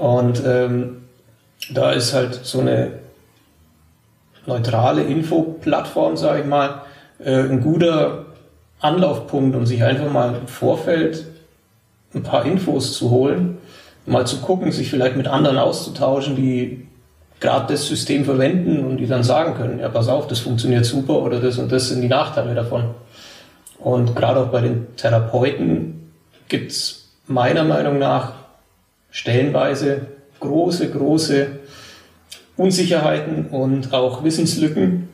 Und 0.00 0.42
ähm, 0.46 1.02
da 1.70 1.92
ist 1.92 2.14
halt 2.14 2.40
so 2.42 2.60
eine 2.60 2.92
neutrale 4.46 5.02
Infoplattform, 5.02 6.16
sage 6.16 6.40
ich 6.40 6.46
mal, 6.46 6.82
äh, 7.18 7.40
ein 7.40 7.60
guter 7.60 8.24
Anlaufpunkt, 8.80 9.54
um 9.56 9.66
sich 9.66 9.84
einfach 9.84 10.10
mal 10.10 10.34
im 10.34 10.48
Vorfeld 10.48 11.26
ein 12.14 12.22
paar 12.22 12.44
Infos 12.44 12.96
zu 12.96 13.10
holen, 13.10 13.58
mal 14.06 14.26
zu 14.26 14.38
gucken, 14.38 14.72
sich 14.72 14.90
vielleicht 14.90 15.16
mit 15.16 15.26
anderen 15.26 15.58
auszutauschen, 15.58 16.36
die 16.36 16.86
gerade 17.40 17.72
das 17.72 17.86
System 17.86 18.24
verwenden 18.24 18.84
und 18.84 18.96
die 18.96 19.06
dann 19.06 19.22
sagen 19.22 19.54
können, 19.54 19.78
ja, 19.78 19.88
pass 19.88 20.08
auf, 20.08 20.26
das 20.26 20.40
funktioniert 20.40 20.84
super 20.84 21.22
oder 21.22 21.40
das 21.40 21.58
und 21.58 21.70
das 21.70 21.88
sind 21.88 22.00
die 22.00 22.08
Nachteile 22.08 22.54
davon. 22.54 22.94
Und 23.78 24.16
gerade 24.16 24.40
auch 24.40 24.48
bei 24.48 24.60
den 24.60 24.96
Therapeuten 24.96 26.10
gibt 26.48 26.72
es 26.72 27.10
meiner 27.26 27.64
Meinung 27.64 27.98
nach 27.98 28.32
stellenweise 29.10 30.06
große, 30.40 30.90
große 30.90 31.46
Unsicherheiten 32.56 33.46
und 33.46 33.92
auch 33.92 34.24
Wissenslücken, 34.24 35.08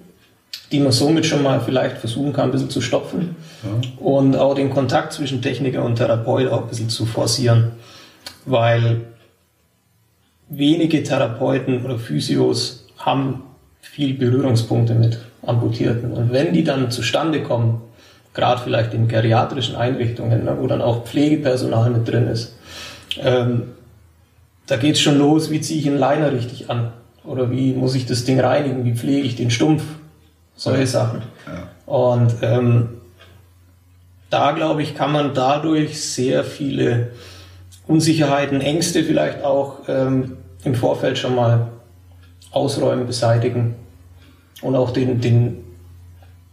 die 0.73 0.81
man 0.81 0.93
somit 0.93 1.27
schon 1.27 1.43
mal 1.43 1.61
vielleicht 1.61 1.99
versuchen 1.99 2.33
kann, 2.33 2.47
ein 2.47 2.53
bisschen 2.53 2.71
zu 2.71 2.81
stopfen. 2.81 3.37
Ja. 3.63 3.89
und 3.99 4.37
auch 4.37 4.55
den 4.55 4.71
Kontakt 4.71 5.13
zwischen 5.13 5.41
Techniker 5.41 5.85
und 5.85 5.97
Therapeut 5.97 6.49
auch 6.51 6.63
ein 6.63 6.69
bisschen 6.69 6.91
zu 6.91 7.07
forcieren, 7.07 7.73
weil 8.45 9.01
wenige 10.49 11.03
Therapeuten 11.03 11.85
oder 11.85 11.99
Physios 11.99 12.87
haben 12.99 13.43
viel 13.81 14.15
Berührungspunkte 14.15 14.95
mit 14.95 15.19
Amputierten. 15.47 16.13
Und 16.13 16.33
wenn 16.33 16.53
die 16.53 16.65
dann 16.65 16.91
zustande 16.91 17.43
kommen, 17.43 17.83
gerade 18.35 18.61
vielleicht 18.63 18.95
in 18.95 19.09
geriatrischen 19.09 19.77
Einrichtungen, 19.77 20.45
ne, 20.45 20.57
wo 20.59 20.67
dann 20.67 20.83
auch 20.83 21.05
Pflegepersonal 21.05 21.91
mit 21.91 22.09
drin 22.09 22.27
ist, 22.29 22.57
ähm, 23.23 23.63
da 24.67 24.77
geht 24.77 24.95
es 24.95 25.01
schon 25.01 25.19
los, 25.19 25.51
wie 25.51 25.61
ziehe 25.61 25.81
ich 25.81 25.87
einen 25.87 25.99
Liner 25.99 26.33
richtig 26.33 26.71
an? 26.71 26.93
Oder 27.25 27.51
wie 27.51 27.73
muss 27.73 27.95
ich 27.95 28.07
das 28.07 28.25
Ding 28.25 28.41
reinigen, 28.41 28.85
wie 28.85 28.95
pflege 28.95 29.27
ich 29.27 29.37
den 29.37 29.51
Stumpf 29.51 29.83
solche 30.57 30.87
Sachen. 30.87 31.23
Ja. 31.47 31.93
Und 31.93 32.35
ähm, 32.43 33.01
da, 34.31 34.53
glaube 34.53 34.83
ich, 34.83 34.95
kann 34.95 35.13
man 35.13 35.35
dadurch 35.35 36.01
sehr 36.01 36.45
viele 36.45 37.13
Unsicherheiten, 37.87 38.61
Ängste 38.61 39.05
vielleicht 39.05 39.45
auch 39.45 39.81
ähm, 39.89 40.39
im 40.65 40.75
Vorfeld 40.75 41.19
schon 41.19 41.35
mal 41.35 41.69
ausräumen, 42.51 43.07
beseitigen 43.07 43.75
und 44.63 44.77
auch 44.77 44.91
den, 44.91 45.21
den 45.21 45.65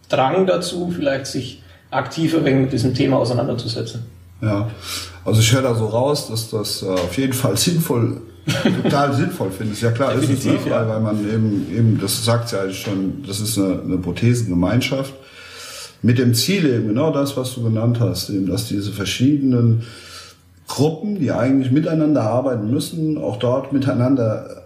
Drang 0.10 0.46
dazu, 0.46 0.92
vielleicht 0.92 1.28
sich 1.28 1.64
aktiver 1.90 2.40
mit 2.40 2.74
diesem 2.74 2.94
Thema 2.94 3.18
auseinanderzusetzen. 3.18 4.06
Ja, 4.42 4.70
also 5.24 5.40
ich 5.40 5.54
höre 5.54 5.62
da 5.62 5.76
so 5.76 5.86
raus, 5.86 6.28
dass 6.30 6.50
das 6.50 6.82
äh, 6.82 6.88
auf 6.88 7.18
jeden 7.18 7.34
Fall 7.34 7.58
sinnvoll 7.58 8.22
total 8.84 9.14
sinnvoll 9.16 9.52
finde. 9.52 9.74
Ist 9.74 9.82
ja 9.82 9.92
klar, 9.92 10.14
ist 10.16 10.30
es, 10.30 10.46
ne? 10.46 10.58
ja. 10.68 10.88
weil 10.88 11.00
man 11.00 11.20
eben, 11.30 11.68
eben, 11.72 12.00
das 12.02 12.26
sagt 12.26 12.52
ja 12.52 12.70
schon, 12.72 13.24
das 13.28 13.40
ist 13.40 13.58
eine, 13.58 13.82
eine 13.82 13.98
Prothesengemeinschaft 13.98 15.14
mit 16.02 16.18
dem 16.18 16.34
Ziel 16.34 16.66
eben 16.66 16.88
genau 16.88 17.12
das, 17.12 17.38
was 17.38 17.54
du 17.54 17.64
genannt 17.64 18.00
hast, 18.00 18.30
eben, 18.30 18.48
dass 18.48 18.68
diese 18.68 18.92
verschiedenen 18.92 19.84
Gruppen, 20.68 21.20
die 21.20 21.32
eigentlich 21.32 21.72
miteinander 21.72 22.24
arbeiten 22.24 22.72
müssen, 22.72 23.18
auch 23.18 23.38
dort 23.38 23.74
miteinander 23.74 24.64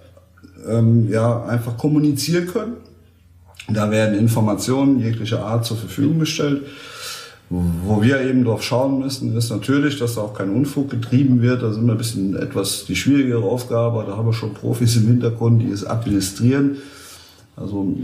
ähm, 0.68 1.10
ja 1.12 1.44
einfach 1.46 1.78
kommunizieren 1.78 2.48
können. 2.48 2.74
Da 3.68 3.90
werden 3.90 4.18
Informationen 4.18 5.00
jeglicher 5.00 5.44
Art 5.44 5.66
zur 5.66 5.78
Verfügung 5.78 6.20
gestellt. 6.20 6.64
Wo 7.50 8.02
wir 8.02 8.22
eben 8.22 8.44
drauf 8.44 8.64
schauen 8.64 9.00
müssen, 9.00 9.38
ist 9.38 9.52
natürlich, 9.52 10.00
dass 10.00 10.16
da 10.16 10.22
auch 10.22 10.34
kein 10.34 10.50
Unfug 10.50 10.90
getrieben 10.90 11.44
wird. 11.44 11.62
Da 11.62 11.72
sind 11.72 11.86
wir 11.86 11.92
ein 11.92 11.98
bisschen 11.98 12.36
etwas 12.36 12.86
die 12.86 12.96
schwierigere 12.96 13.44
Aufgabe. 13.44 14.04
Da 14.08 14.18
haben 14.18 14.26
wir 14.26 14.34
schon 14.34 14.56
Profis 14.56 14.96
im 14.96 15.06
Hintergrund, 15.06 15.62
die 15.62 15.70
es 15.70 15.86
administrieren. 15.86 16.78
Also 17.56 17.96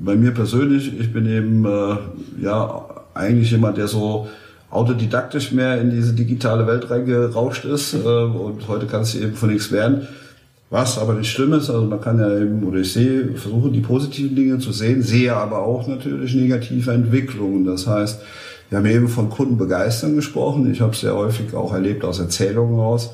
bei 0.00 0.14
mir 0.14 0.30
persönlich, 0.30 0.98
ich 0.98 1.12
bin 1.12 1.26
eben 1.26 1.64
äh, 1.64 1.96
ja 2.42 2.86
eigentlich 3.14 3.50
jemand, 3.50 3.78
der 3.78 3.88
so 3.88 4.28
autodidaktisch 4.70 5.52
mehr 5.52 5.80
in 5.80 5.90
diese 5.90 6.12
digitale 6.12 6.66
Welt 6.66 6.88
reingerauscht 6.88 7.64
ist 7.64 7.94
äh, 7.94 7.98
und 7.98 8.68
heute 8.68 8.86
kannst 8.86 9.14
du 9.14 9.18
eben 9.18 9.34
von 9.34 9.50
nichts 9.50 9.72
werden. 9.72 10.06
Was 10.70 10.98
aber 10.98 11.14
nicht 11.14 11.30
schlimm 11.30 11.54
ist, 11.54 11.70
also 11.70 11.86
man 11.86 12.00
kann 12.00 12.18
ja 12.18 12.38
eben, 12.38 12.62
oder 12.62 12.80
ich 12.80 12.92
sehe, 12.92 13.32
versuche 13.36 13.70
die 13.70 13.80
positiven 13.80 14.36
Dinge 14.36 14.58
zu 14.58 14.72
sehen, 14.72 15.02
sehe 15.02 15.34
aber 15.34 15.60
auch 15.60 15.88
natürlich 15.88 16.34
negative 16.34 16.92
Entwicklungen. 16.92 17.64
Das 17.64 17.86
heißt, 17.86 18.20
wir 18.70 18.78
haben 18.78 18.86
eben 18.86 19.08
von 19.08 19.30
Kundenbegeisterung 19.30 20.16
gesprochen. 20.16 20.70
Ich 20.70 20.80
habe 20.80 20.92
es 20.92 21.00
sehr 21.00 21.14
häufig 21.14 21.54
auch 21.54 21.72
erlebt 21.72 22.04
aus 22.04 22.18
Erzählungen 22.18 22.78
raus, 22.78 23.10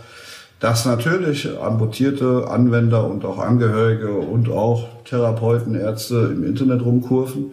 dass 0.61 0.85
natürlich 0.85 1.49
amputierte 1.61 2.49
Anwender 2.49 3.09
und 3.09 3.25
auch 3.25 3.38
Angehörige 3.38 4.12
und 4.12 4.49
auch 4.51 4.88
Therapeuten, 5.05 5.75
Ärzte 5.75 6.33
im 6.33 6.44
Internet 6.44 6.85
rumkurven 6.85 7.52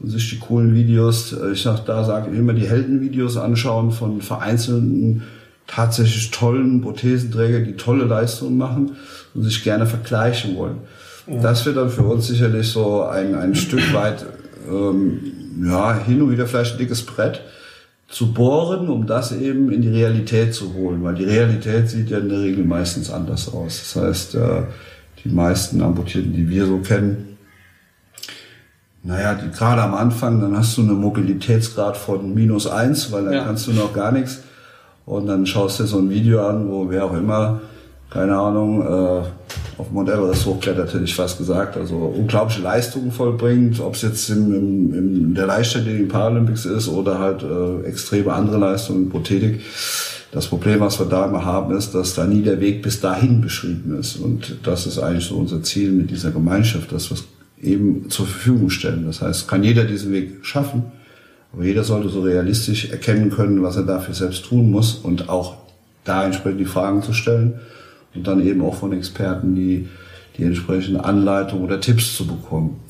und 0.00 0.10
sich 0.10 0.30
die 0.30 0.38
coolen 0.38 0.74
Videos, 0.74 1.34
ich 1.52 1.62
sag, 1.62 1.84
da 1.86 2.04
sage 2.04 2.30
ich 2.32 2.38
immer, 2.38 2.52
die 2.52 2.68
Heldenvideos 2.68 3.36
anschauen 3.36 3.92
von 3.92 4.20
vereinzelten, 4.20 5.22
tatsächlich 5.66 6.30
tollen 6.30 6.80
Prothesenträgern, 6.80 7.64
die 7.64 7.76
tolle 7.76 8.04
Leistungen 8.04 8.56
machen 8.56 8.96
und 9.34 9.42
sich 9.42 9.64
gerne 9.64 9.86
vergleichen 9.86 10.56
wollen. 10.56 10.78
Ja. 11.26 11.40
Das 11.40 11.66
wird 11.66 11.76
dann 11.76 11.90
für 11.90 12.02
uns 12.02 12.28
sicherlich 12.28 12.68
so 12.68 13.02
ein, 13.02 13.34
ein 13.34 13.54
Stück 13.54 13.92
weit 13.92 14.24
ähm, 14.70 15.32
ja, 15.64 15.98
hin 15.98 16.22
und 16.22 16.30
wieder 16.30 16.46
vielleicht 16.46 16.72
ein 16.72 16.78
dickes 16.78 17.04
Brett 17.04 17.42
zu 18.08 18.32
bohren, 18.32 18.88
um 18.88 19.06
das 19.06 19.32
eben 19.32 19.70
in 19.70 19.82
die 19.82 19.88
Realität 19.88 20.54
zu 20.54 20.74
holen, 20.74 21.02
weil 21.02 21.14
die 21.14 21.24
Realität 21.24 21.88
sieht 21.88 22.10
ja 22.10 22.18
in 22.18 22.28
der 22.28 22.40
Regel 22.40 22.64
meistens 22.64 23.10
anders 23.10 23.52
aus. 23.52 23.94
Das 23.94 24.02
heißt, 24.02 24.34
äh, 24.36 24.62
die 25.24 25.28
meisten 25.30 25.82
Amputierten, 25.82 26.32
die 26.32 26.48
wir 26.48 26.66
so 26.66 26.78
kennen, 26.78 27.36
naja, 29.02 29.34
die, 29.34 29.50
gerade 29.50 29.82
am 29.82 29.94
Anfang, 29.94 30.40
dann 30.40 30.56
hast 30.56 30.76
du 30.76 30.82
einen 30.82 31.00
Mobilitätsgrad 31.00 31.96
von 31.96 32.34
minus 32.34 32.66
eins, 32.66 33.12
weil 33.12 33.24
dann 33.24 33.34
ja. 33.34 33.44
kannst 33.44 33.66
du 33.66 33.72
noch 33.72 33.92
gar 33.92 34.12
nichts. 34.12 34.42
Und 35.04 35.26
dann 35.28 35.46
schaust 35.46 35.78
du 35.78 35.84
dir 35.84 35.88
so 35.88 35.98
ein 35.98 36.10
Video 36.10 36.46
an, 36.46 36.68
wo 36.68 36.90
wer 36.90 37.04
auch 37.04 37.14
immer, 37.14 37.60
keine 38.10 38.36
Ahnung, 38.36 38.82
äh, 38.82 39.22
auf 39.78 39.90
Mount 39.90 40.08
Everest 40.08 40.46
hochklettert, 40.46 40.94
hätte 40.94 41.04
ich 41.04 41.14
fast 41.14 41.38
gesagt. 41.38 41.76
Also 41.76 41.96
unglaubliche 41.96 42.62
Leistungen 42.62 43.12
vollbringt, 43.12 43.80
ob 43.80 43.94
es 43.94 44.02
jetzt 44.02 44.30
im, 44.30 44.54
im, 44.54 44.94
in 44.94 45.34
der 45.34 45.46
Leichtathletik 45.46 46.00
in 46.00 46.08
Paralympics 46.08 46.64
ist 46.64 46.88
oder 46.88 47.18
halt 47.18 47.42
äh, 47.42 47.86
extreme 47.86 48.32
andere 48.32 48.58
Leistungen 48.58 49.10
Prothetik. 49.10 49.60
Das 50.32 50.46
Problem, 50.46 50.80
was 50.80 50.98
wir 50.98 51.06
da 51.06 51.26
immer 51.26 51.44
haben, 51.44 51.76
ist, 51.76 51.94
dass 51.94 52.14
da 52.14 52.26
nie 52.26 52.42
der 52.42 52.60
Weg 52.60 52.82
bis 52.82 53.00
dahin 53.00 53.40
beschrieben 53.40 53.98
ist. 53.98 54.16
Und 54.16 54.58
das 54.64 54.86
ist 54.86 54.98
eigentlich 54.98 55.26
so 55.26 55.36
unser 55.36 55.62
Ziel 55.62 55.92
mit 55.92 56.10
dieser 56.10 56.30
Gemeinschaft, 56.30 56.92
dass 56.92 57.10
wir 57.10 57.16
es 57.16 57.24
eben 57.62 58.10
zur 58.10 58.26
Verfügung 58.26 58.70
stellen. 58.70 59.04
Das 59.06 59.22
heißt, 59.22 59.48
kann 59.48 59.62
jeder 59.62 59.84
diesen 59.84 60.12
Weg 60.12 60.44
schaffen, 60.44 60.84
aber 61.52 61.64
jeder 61.64 61.84
sollte 61.84 62.08
so 62.08 62.22
realistisch 62.22 62.90
erkennen 62.90 63.30
können, 63.30 63.62
was 63.62 63.76
er 63.76 63.84
dafür 63.84 64.14
selbst 64.14 64.44
tun 64.46 64.70
muss 64.70 64.94
und 64.94 65.28
auch 65.28 65.56
da 66.04 66.24
entsprechend 66.24 66.60
die 66.60 66.66
Fragen 66.66 67.02
zu 67.02 67.12
stellen 67.12 67.60
und 68.16 68.26
dann 68.26 68.46
eben 68.46 68.62
auch 68.62 68.74
von 68.74 68.92
Experten 68.92 69.54
die, 69.54 69.88
die 70.36 70.44
entsprechende 70.44 71.04
Anleitung 71.04 71.62
oder 71.62 71.80
Tipps 71.80 72.16
zu 72.16 72.26
bekommen. 72.26 72.80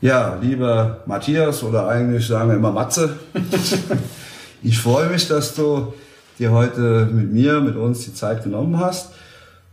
Ja, 0.00 0.38
lieber 0.42 0.98
Matthias 1.06 1.62
oder 1.62 1.88
eigentlich 1.88 2.26
sagen 2.26 2.50
wir 2.50 2.56
immer 2.56 2.72
Matze, 2.72 3.16
ich 4.62 4.78
freue 4.78 5.08
mich, 5.08 5.28
dass 5.28 5.54
du 5.54 5.94
dir 6.38 6.52
heute 6.52 7.08
mit 7.12 7.32
mir, 7.32 7.60
mit 7.60 7.76
uns 7.76 8.04
die 8.04 8.14
Zeit 8.14 8.44
genommen 8.44 8.78
hast. 8.78 9.12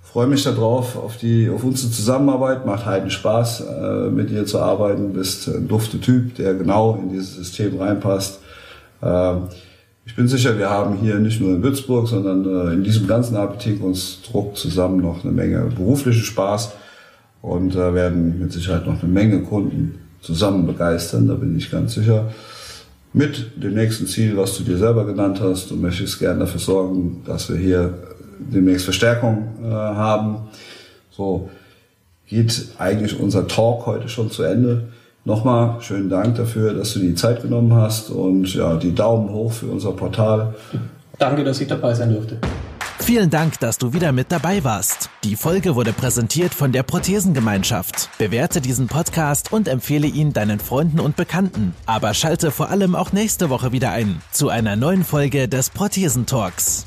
Freue 0.01 0.28
mich 0.28 0.43
darauf, 0.43 0.97
auf 0.97 1.17
die, 1.17 1.49
auf 1.49 1.63
unsere 1.63 1.91
Zusammenarbeit. 1.91 2.65
Macht 2.65 2.86
heiden 2.86 3.09
Spaß, 3.09 3.61
äh, 3.61 4.09
mit 4.09 4.30
dir 4.30 4.45
zu 4.45 4.59
arbeiten. 4.59 5.13
Bist 5.13 5.47
ein 5.47 5.69
dufte 5.69 6.01
Typ, 6.01 6.36
der 6.36 6.53
genau 6.53 6.99
in 7.01 7.11
dieses 7.11 7.36
System 7.36 7.80
reinpasst. 7.80 8.39
Ich 10.06 10.16
bin 10.16 10.28
sicher, 10.28 10.58
wir 10.58 10.70
haben 10.70 10.97
hier 10.97 11.20
nicht 11.20 11.39
nur 11.39 11.52
in 11.52 11.64
Würzburg, 11.64 12.08
sondern 12.08 12.45
äh, 12.45 12.74
in 12.74 12.84
diesem 12.84 13.08
ganzen 13.08 13.36
Apothekenkonstrukt 13.36 14.58
zusammen 14.58 15.02
noch 15.02 15.24
eine 15.24 15.32
Menge 15.32 15.72
beruflichen 15.76 16.24
Spaß 16.24 16.72
und 17.41 17.76
äh, 17.76 17.93
werden 17.93 18.39
mit 18.39 18.52
Sicherheit 18.52 18.88
noch 18.88 19.02
eine 19.02 19.12
Menge 19.12 19.41
Kunden 19.41 19.99
zusammen 20.22 20.66
begeistern, 20.66 21.28
da 21.28 21.36
bin 21.36 21.56
ich 21.58 21.72
ganz 21.72 21.93
sicher. 21.93 22.32
Mit 23.14 23.52
dem 23.62 23.74
nächsten 23.74 24.08
Ziel, 24.08 24.38
was 24.38 24.58
du 24.58 24.64
dir 24.64 24.78
selber 24.78 25.06
genannt 25.06 25.39
hast, 25.41 25.70
du 25.70 25.76
möchtest 25.76 26.20
gerne 26.20 26.41
dafür 26.41 26.62
sorgen, 26.62 27.24
dass 27.26 27.49
wir 27.49 27.58
hier 27.58 27.93
demnächst 28.39 28.86
Verstärkung 28.86 29.49
äh, 29.64 29.68
haben. 29.68 30.47
So 31.12 31.49
geht 32.28 32.70
eigentlich 32.78 33.20
unser 33.20 33.47
Talk 33.47 33.86
heute 33.86 34.08
schon 34.08 34.32
zu 34.32 34.43
Ende. 34.43 34.89
Nochmal 35.24 35.78
schönen 35.82 36.09
Dank 36.09 36.36
dafür, 36.36 36.74
dass 36.74 36.93
du 36.93 36.99
die 36.99 37.13
Zeit 37.13 37.43
genommen 37.43 37.74
hast 37.74 38.09
und 38.09 38.53
ja, 38.55 38.76
die 38.76 38.95
Daumen 38.95 39.30
hoch 39.30 39.51
für 39.51 39.67
unser 39.67 39.91
Portal. 39.91 40.55
Danke, 41.19 41.43
dass 41.43 41.61
ich 41.61 41.67
dabei 41.67 41.93
sein 41.93 42.11
durfte. 42.13 42.39
Vielen 42.99 43.30
Dank, 43.30 43.59
dass 43.59 43.78
du 43.78 43.93
wieder 43.93 44.11
mit 44.11 44.32
dabei 44.32 44.63
warst. 44.63 45.09
Die 45.24 45.36
Folge 45.36 45.76
wurde 45.76 45.91
präsentiert 45.91 46.53
von 46.53 46.72
der 46.72 46.84
Prothesengemeinschaft. 46.84 48.09
Bewerte 48.17 48.61
diesen 48.61 48.88
Podcast 48.88 49.51
und 49.51 49.67
empfehle 49.67 50.07
ihn 50.07 50.34
deinen 50.34 50.59
Freunden 50.59 50.99
und 50.99 51.15
Bekannten. 51.15 51.74
Aber 51.86 52.13
schalte 52.13 52.51
vor 52.51 52.69
allem 52.69 52.95
auch 52.95 53.11
nächste 53.11 53.49
Woche 53.49 53.72
wieder 53.72 53.91
ein 53.91 54.22
zu 54.32 54.49
einer 54.49 54.76
neuen 54.76 55.03
Folge 55.03 55.47
des 55.47 55.72
Prothesentalks. 55.72 56.86